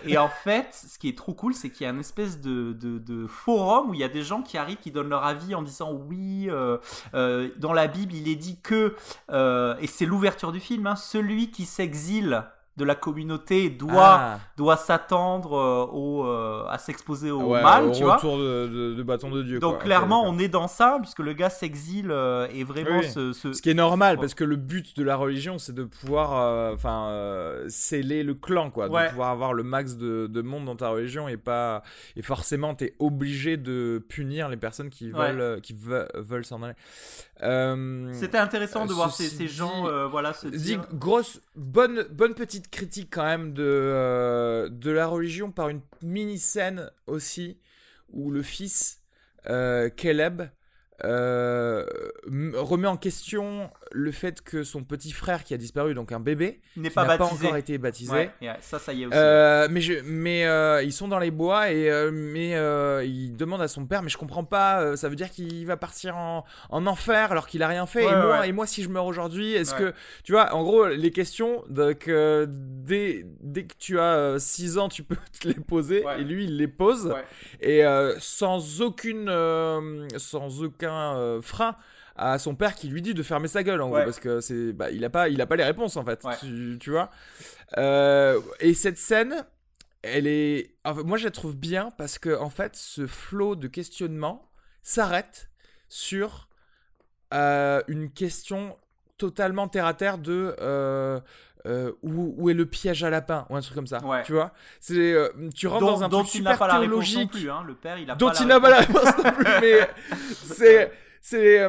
[0.04, 2.72] et en fait, ce qui est trop cool, c'est qu'il y a une espèce de,
[2.72, 5.62] de, forum où il y a des gens qui arrivent, qui donnent leur avis en
[5.62, 6.78] disant oui, euh,
[7.14, 8.94] euh, dans la Bible, il est dit que,
[9.30, 12.44] euh, et c'est l'ouverture du film, hein, celui qui s'exile
[12.78, 14.40] de la communauté doit, ah.
[14.56, 18.18] doit s'attendre euh, au, euh, à s'exposer au mal, tu vois.
[18.22, 19.58] de, de, bâton de Dieu.
[19.58, 23.60] Donc clairement, on est dans ça, puisque le gars s'exile euh, et vraiment ce, ce...
[23.60, 28.22] qui est normal, parce que le but de la religion, c'est de pouvoir enfin sceller
[28.22, 28.88] le clan, quoi.
[28.88, 31.82] De pouvoir avoir le max de, de, monde dans ta religion et pas...
[32.16, 36.74] Et forcément, t'es obligé de punir les personnes qui veulent, qui veulent, s'en aller.
[38.12, 40.86] C'était intéressant de voir ces, ces gens voilà, se dire...
[40.92, 46.90] grosse, bonne, bonne petite critique quand même de, euh, de la religion par une mini-scène
[47.06, 47.58] aussi
[48.10, 49.00] où le fils,
[49.48, 50.42] euh, Caleb,
[51.04, 51.86] euh,
[52.54, 56.60] remet en question le fait que son petit frère qui a disparu, donc un bébé,
[56.76, 58.30] n'est pas, pas, encore été baptisé.
[58.60, 59.72] ça, ça y est aussi.
[59.72, 62.52] mais je, mais ils sont dans les bois et mais
[63.06, 64.96] il demande à son père, mais je comprends pas.
[64.96, 68.04] ça veut dire qu'il va partir en, en enfer alors qu'il a rien fait.
[68.04, 71.10] et moi, et moi, si je meurs aujourd'hui, est-ce que tu vois, en gros, les
[71.10, 76.24] questions donc dès dès que tu as 6 ans, tu peux te les poser et
[76.24, 77.14] lui, il les pose
[77.60, 77.82] et
[78.18, 79.28] sans aucune
[80.16, 81.76] sans aucun frein
[82.18, 84.72] à son père qui lui dit de fermer sa gueule en gros parce que c'est
[84.72, 86.26] bah, il a pas il a pas les réponses en fait
[86.80, 87.10] tu, vois.
[87.78, 89.46] Euh, et cette scène
[90.02, 94.50] elle est moi je la trouve bien parce que en fait ce flot de questionnement
[94.82, 95.48] s'arrête
[95.88, 96.48] sur
[97.32, 98.76] euh, une question
[99.16, 101.20] totalement terre à terre de euh,
[102.02, 104.52] où, est le piège à lapin ou un truc comme ça tu vois.
[104.80, 105.14] C'est
[105.54, 107.30] tu rentres dans un dont truc super pas théologique.
[107.30, 107.62] plus, hein.
[107.64, 109.16] le père il a dont il n'a pas la réponse.
[109.18, 109.90] non plus mais
[110.32, 111.68] c'est c'est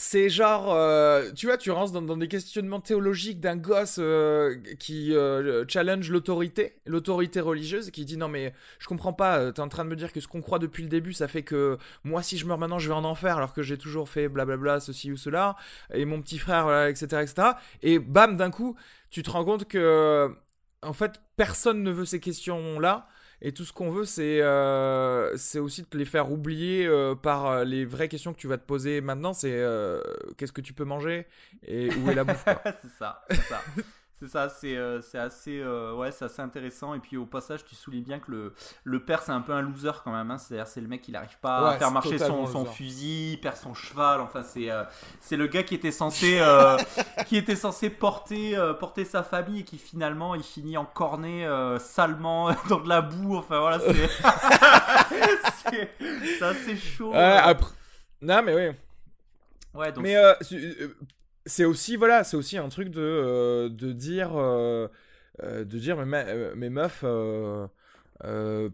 [0.00, 5.14] c'est genre, euh, tu vois, tu rentres dans, des questionnements théologiques d'un gosse euh, qui
[5.14, 9.84] euh, challenge l'autorité, l'autorité religieuse, qui dit non mais je comprends pas, t'es en train
[9.84, 12.38] de me dire que ce qu'on croit depuis le début, ça fait que moi si
[12.38, 15.18] je meurs maintenant je vais en enfer alors que j'ai toujours fait blablabla ceci ou
[15.18, 15.54] cela,
[15.92, 17.48] et mon petit frère, etc., etc.
[17.82, 18.76] Et bam, d'un coup,
[19.10, 20.34] tu te rends compte que
[20.82, 23.06] en fait personne ne veut ces questions-là.
[23.42, 27.64] Et tout ce qu'on veut, c'est euh, aussi de les faire oublier euh, par euh,
[27.64, 29.32] les vraies questions que tu vas te poser maintenant.
[29.32, 30.00] C'est euh,
[30.36, 31.26] qu'est-ce que tu peux manger
[31.66, 32.44] et où est la bouffe
[32.82, 33.62] C'est ça, c'est ça.
[34.20, 36.92] C'est ça, c'est euh, assez, euh, ouais, assez intéressant.
[36.92, 38.52] Et puis au passage, tu soulignes bien que le,
[38.84, 40.30] le père, c'est un peu un loser quand même.
[40.30, 40.36] Hein.
[40.36, 43.72] C'est-à-dire, c'est le mec qui n'arrive pas à faire marcher son, son fusil, perd son
[43.72, 44.20] cheval.
[44.20, 44.84] Enfin, c'est euh,
[45.30, 46.38] le gars qui était censé,
[47.28, 51.48] qui était censé porter, porter sa famille et qui finalement, il finit en cornet
[51.78, 53.36] salement dans de la boue.
[53.36, 53.90] Enfin, voilà, c'est
[56.42, 57.14] assez chaud.
[57.14, 57.72] après...
[58.20, 58.76] Non, mais oui.
[59.72, 60.16] Ouais, donc mais
[61.46, 64.88] c'est aussi voilà c'est aussi un truc de, euh, de dire euh,
[65.42, 67.04] euh, de dire mais, mais meuf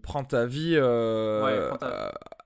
[0.02, 0.78] prends ta vie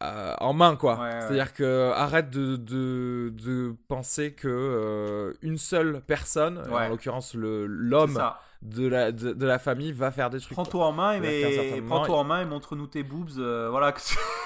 [0.01, 0.97] en main quoi.
[1.21, 7.35] C'est à dire que arrête de, de, de penser que une seule personne en l'occurrence
[7.35, 8.19] l'homme
[8.63, 10.53] de la, de, la famille va faire des trucs.
[10.53, 13.39] Prends-toi en main et, prends-toi en main et montre-nous tes boobs.
[13.39, 13.95] Euh, voilà.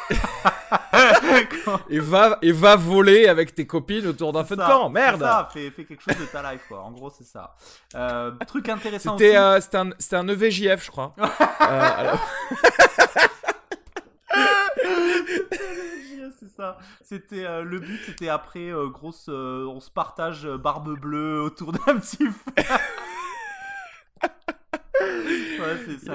[1.90, 4.88] et, va, et va voler avec tes copines autour d'un feu de camp.
[4.88, 5.20] Merde.
[5.20, 6.82] ça, fais, fais, quelque chose de ta life quoi.
[6.82, 7.56] En gros, c'est ça.
[7.96, 11.14] Euh, truc intéressant C'était euh, un, un EVJF, je crois.
[11.18, 12.14] euh,
[16.38, 16.78] c'est ça.
[17.02, 22.28] C'était euh, le but, c'était après grosse, on se partage barbe bleue autour d'un petit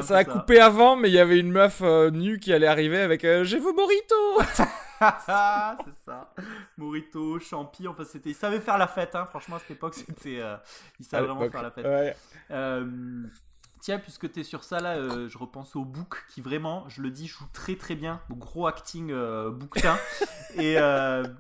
[0.02, 3.00] ça a coupé avant, mais il y avait une meuf euh, nue qui allait arriver
[3.00, 4.42] avec euh, J'ai vos moritos
[5.00, 6.34] C'est ça.
[6.78, 8.32] Morito, champi, enfin c'était.
[8.32, 9.26] Ils savaient faire la fête, hein.
[9.30, 10.42] franchement à cette époque, c'était.
[10.42, 10.58] Euh,
[11.00, 12.18] ils savaient vraiment faire la fête.
[13.82, 14.98] Tiens, puisque tu es sur ça là,
[15.30, 18.20] je repense au Book qui vraiment, je le dis, joue très très bien.
[18.30, 19.54] Gros acting euh,
[20.58, 20.74] et,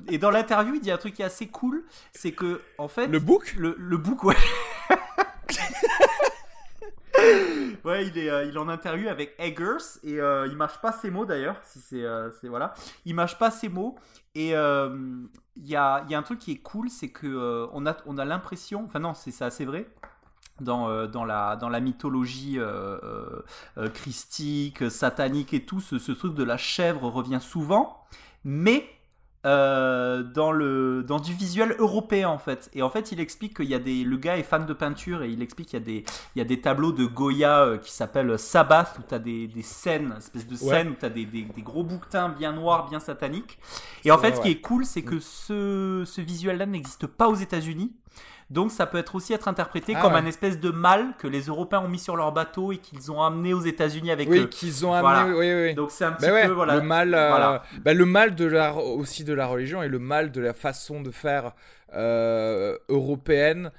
[0.07, 1.84] et, dans l'interview, il dit un truc qui est assez cool
[2.14, 3.07] c'est que en fait.
[3.07, 3.55] Le Book?
[3.57, 4.38] Le, le Book, ouais.
[7.84, 11.11] Ouais, il est, euh, il en interview avec Eggers et euh, il mâche pas ses
[11.11, 11.57] mots d'ailleurs.
[11.63, 12.73] Si c'est, euh, c'est voilà,
[13.05, 13.95] il mâche pas ses mots
[14.36, 17.97] et il y a, y, a, un truc qui est cool, c'est que on a,
[18.05, 19.89] on a l'impression, enfin non, c'est, assez vrai.
[20.61, 22.59] Dans, dans, la, dans la mythologie
[23.93, 28.05] christique, satanique et tout, ce, ce, truc de la chèvre revient souvent,
[28.43, 28.86] mais
[29.46, 32.70] euh, dans le dans du visuel européen en fait.
[32.74, 35.24] Et en fait il explique qu'il y a des le gars est fan de peinture
[35.24, 36.04] et il explique qu'il y a des
[36.36, 39.48] il y a des tableaux de Goya euh, qui s'appellent Sabbath où tu as des,
[39.48, 43.00] des scènes espèce de scènes où tu as des, des, gros bouquetins bien noirs bien
[43.00, 43.60] sataniques.
[44.04, 47.30] Et en fait ce qui est cool c'est que ce ce visuel là n'existe pas
[47.30, 47.94] aux États-Unis
[48.49, 51.43] donc ça peut être aussi être interprété ah comme un espèce de mal que les
[51.43, 54.45] Européens ont mis sur leur bateau et qu'ils ont amené aux États-Unis avec oui, eux.
[54.47, 55.34] qu'ils ont amené.
[55.34, 55.74] Oui, oui.
[55.76, 56.76] Donc c'est un petit peu voilà.
[56.76, 60.32] Le mal, euh, bah, le mal de la, aussi de la religion et le mal
[60.32, 61.53] de la façon de faire
[61.93, 63.72] euh, européenne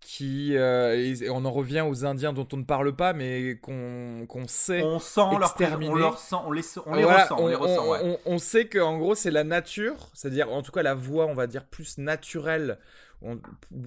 [0.00, 4.82] qui euh, on en revient aux Indiens dont on ne parle pas mais qu'on sait
[4.82, 5.90] on sent exterminer.
[5.90, 8.78] on leur sent on les, on les ressent on, les ressent, on, on sait que
[8.78, 11.98] en gros c'est la nature c'est-à-dire en tout cas la voie on va dire plus
[11.98, 12.78] naturelle
[13.22, 13.36] en,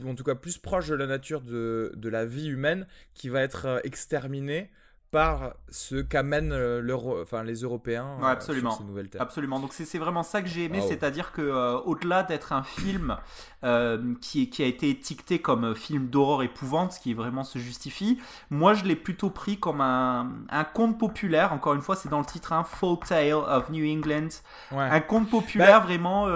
[0.05, 3.41] en, tout cas plus proche de la nature de, de la vie humaine, qui va
[3.41, 4.69] être euh, exterminée
[5.11, 8.71] par ce qu'amènent euh, enfin, les Européens ouais, absolument.
[8.71, 9.21] sur ces nouvelles terres.
[9.21, 9.59] Absolument.
[9.59, 13.17] Donc c'est vraiment ça que j'ai aimé, c'est-à-dire que au-delà d'être un film
[14.21, 18.73] qui, qui, a été étiqueté comme film d'horreur épouvante, ce qui vraiment se justifie, moi
[18.73, 21.53] je l'ai plutôt pris comme un, un, conte populaire.
[21.53, 24.29] Encore une fois, c'est dans le titre, un hein, Folk Tale of New England,
[24.71, 26.27] un conte populaire bah vraiment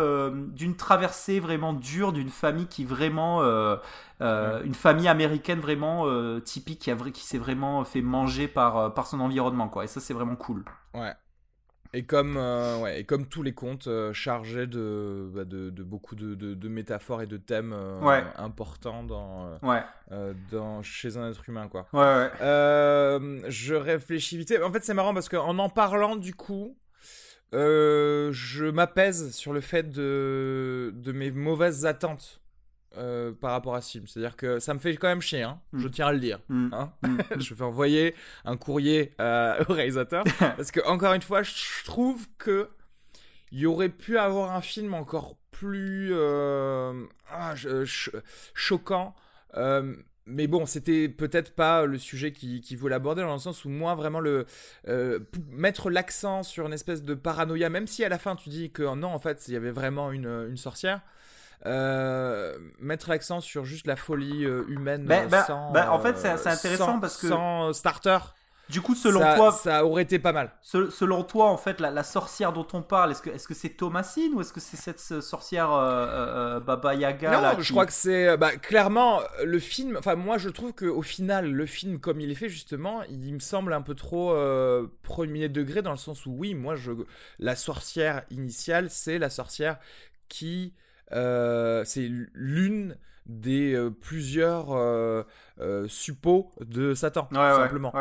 [0.54, 3.42] d'une traversée vraiment dure d'une famille qui vraiment
[4.24, 8.78] euh, une famille américaine vraiment euh, typique qui, a, qui s'est vraiment fait manger par,
[8.78, 9.84] euh, par son environnement, quoi.
[9.84, 10.64] Et ça, c'est vraiment cool.
[10.94, 11.12] Ouais.
[11.96, 16.34] Et comme, ouais, et comme tous les contes chargés de, bah, de, de, beaucoup de,
[16.34, 17.76] de, métaphores et de thèmes
[18.36, 19.84] importants dans, ouais.
[20.50, 21.68] dans, chez un être humain.
[21.68, 21.86] Quoi.
[21.94, 23.42] Ouais, ouais.
[23.48, 24.56] je réfléchis vite.
[24.64, 26.76] En fait, c'est marrant parce qu'en en parlant, du coup,
[27.52, 32.43] je m'apaise sur le fait de, de mes mauvaises attentes
[32.96, 34.06] euh, par rapport à film.
[34.06, 35.60] C'est-à-dire que ça me fait quand même chier, hein.
[35.72, 35.80] mm.
[35.80, 36.40] je tiens à le dire.
[36.48, 36.70] Mm.
[36.74, 36.94] Hein.
[37.02, 37.18] Mm.
[37.40, 38.14] je vais envoyer
[38.46, 40.24] un courrier euh, au réalisateur.
[40.40, 42.70] parce que, encore une fois, je trouve que
[43.52, 47.56] il y aurait pu avoir un film encore plus euh, ah,
[48.54, 49.16] choquant.
[50.28, 53.70] mais bon, c'était peut-être pas le sujet qui, qui voulait aborder dans le sens où
[53.70, 54.46] moi vraiment le
[55.50, 58.84] mettre l'accent sur une espèce de paranoïa, même si à la fin tu dis que
[58.96, 61.02] non en fait il y avait vraiment une, une sorcière.
[61.66, 66.18] Euh, mettre l'accent sur juste la folie euh, humaine bah, bah, sans, bah, en fait
[66.18, 68.18] c'est intéressant parce que sans starter.
[68.68, 70.52] Du coup selon toi ça aurait été pas mal.
[70.62, 74.34] selon toi en fait la, sorcière dont on parle est-ce que est-ce que c'est Thomasine
[74.34, 78.58] ou est-ce que c'est cette sorcière euh, Baba Yaga non je crois que c'est bah,
[78.58, 82.36] clairement le film enfin moi je trouve que au final le film comme il est
[82.36, 84.36] fait justement il me semble un peu trop
[85.02, 86.92] premier degré dans le sens où oui moi je
[87.40, 89.78] la sorcière initiale c'est la sorcière
[90.28, 90.74] qui
[91.14, 95.24] euh, c'est l'une des euh, plusieurs euh,
[95.88, 97.94] suppos de Satan, simplement.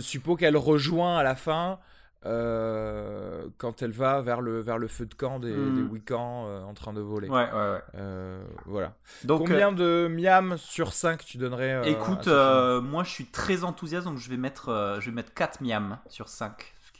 [0.00, 1.78] suppos qu'elle rejoint à la fin.
[2.24, 5.88] quand elle va vers le, vers le feu de camp des, hmm.
[5.90, 7.28] Wiccans en train de voler.
[7.28, 8.94] Ouais, ouais, voilà.
[9.24, 14.18] Donc, Combien de miam sur 5 tu donnerais Écoute, moi je suis très enthousiaste, donc
[14.18, 16.52] je vais mettre, je vais mettre 4 miam sur 5.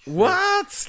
[0.06, 0.32] What?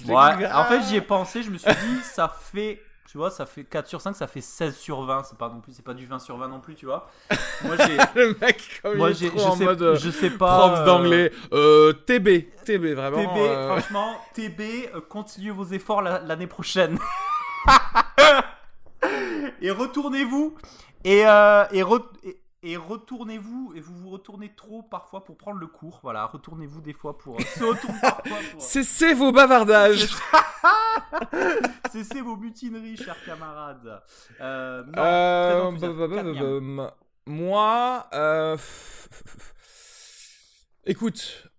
[0.10, 2.82] En fait, j'y ai pensé, je me suis dit, ça fait
[3.14, 5.26] tu vois, ça fait 4 sur 5, ça fait 16 sur 20.
[5.26, 7.12] C'est pas non plus, c'est pas du 20 sur 20 non plus, tu vois.
[7.64, 7.96] Moi, j'ai.
[8.16, 10.58] le mec, comme moi, j'ai, je, sais, mode, je sais pas.
[10.58, 11.32] Prof euh, d'anglais.
[11.54, 12.50] Euh, TB.
[12.66, 13.18] TB, vraiment.
[13.18, 13.68] TB, euh...
[13.68, 14.62] franchement, TB,
[14.96, 16.98] euh, continuez vos efforts l'année prochaine.
[19.62, 20.56] et retournez-vous.
[21.04, 25.68] Et, et, re, et, et retournez-vous et vous vous retournez trop parfois pour prendre le
[25.68, 26.00] cours.
[26.02, 27.38] Voilà, retournez-vous des fois pour
[28.58, 30.08] Cessez vos bavardages.
[31.92, 34.02] Cessez vos mutineries, chers camarades.
[34.40, 35.72] Euh, euh,
[37.26, 38.58] moi, euh,
[40.86, 41.50] écoute,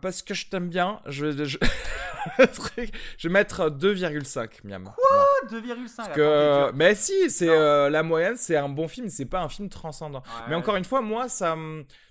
[0.00, 1.58] parce que je t'aime bien, je, je...
[3.18, 4.90] je vais mettre 2,5 miam.
[4.96, 6.72] Quoi 2,5 que...
[6.72, 10.22] Mais si, c'est la moyenne, c'est un bon film, c'est pas un film transcendant.
[10.48, 11.56] mais encore une fois, moi, ça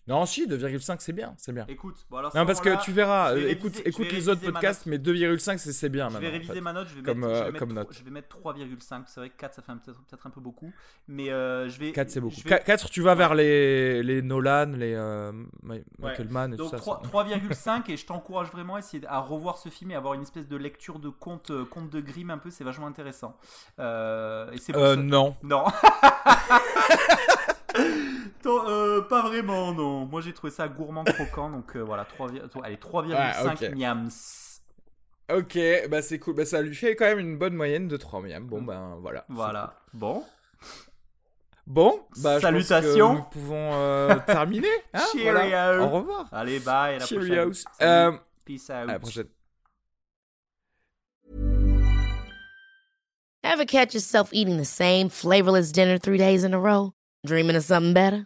[0.08, 1.66] non, si, 2,5 c'est bien, c'est bien.
[1.68, 5.58] Écoute, bon alors Non, parce que tu verras, écoute, écoute les autres podcasts, mais 2,5
[5.58, 7.88] c'est bien Je vais réviser ma note, je vais mettre, euh, comme note.
[7.92, 9.04] Je vais mettre 3,5.
[9.08, 10.72] C'est vrai que 4 ça fait peut-être un peu beaucoup,
[11.08, 11.92] mais euh, je vais.
[11.92, 12.36] 4 c'est beaucoup.
[12.42, 15.32] 4 tu vas vers les, les Nolan, les euh,
[16.00, 17.02] Michael Mann et Donc, tout ça.
[17.04, 20.48] 3,5 et je t'encourage vraiment à essayer à revoir ce film et avoir une espèce
[20.48, 23.38] de lecture de conte, conte de Grimm un peu, c'est vachement intéressant.
[23.80, 25.36] Euh, et c'est euh, non.
[25.44, 25.66] Non.
[28.46, 30.06] Euh, pas vraiment, non.
[30.06, 32.30] Moi, j'ai trouvé ça gourmand croquant, donc euh, voilà, 3,
[32.64, 34.10] allez, 3,5 miams.
[35.32, 35.58] Ok,
[35.90, 36.36] bah c'est cool.
[36.36, 38.46] Bah, ça lui fait quand même une bonne moyenne de 3 miams.
[38.46, 39.26] Bon, ben voilà.
[39.30, 39.76] Voilà.
[39.94, 40.24] Bon.
[41.66, 42.92] Bon, bah, salutations.
[42.94, 44.68] Je pense que nous pouvons euh, terminer.
[44.94, 45.82] Hein, voilà.
[45.82, 46.28] Au revoir.
[46.34, 46.96] Allez, bye.
[46.96, 47.64] À la Cheerios.
[47.64, 48.20] prochaine.
[48.46, 48.76] Peace out.
[48.76, 49.28] À la prochaine.
[53.46, 56.92] Ever catch yourself eating the same flavorless dinner three days in a row?
[57.26, 58.26] Dreaming of something better?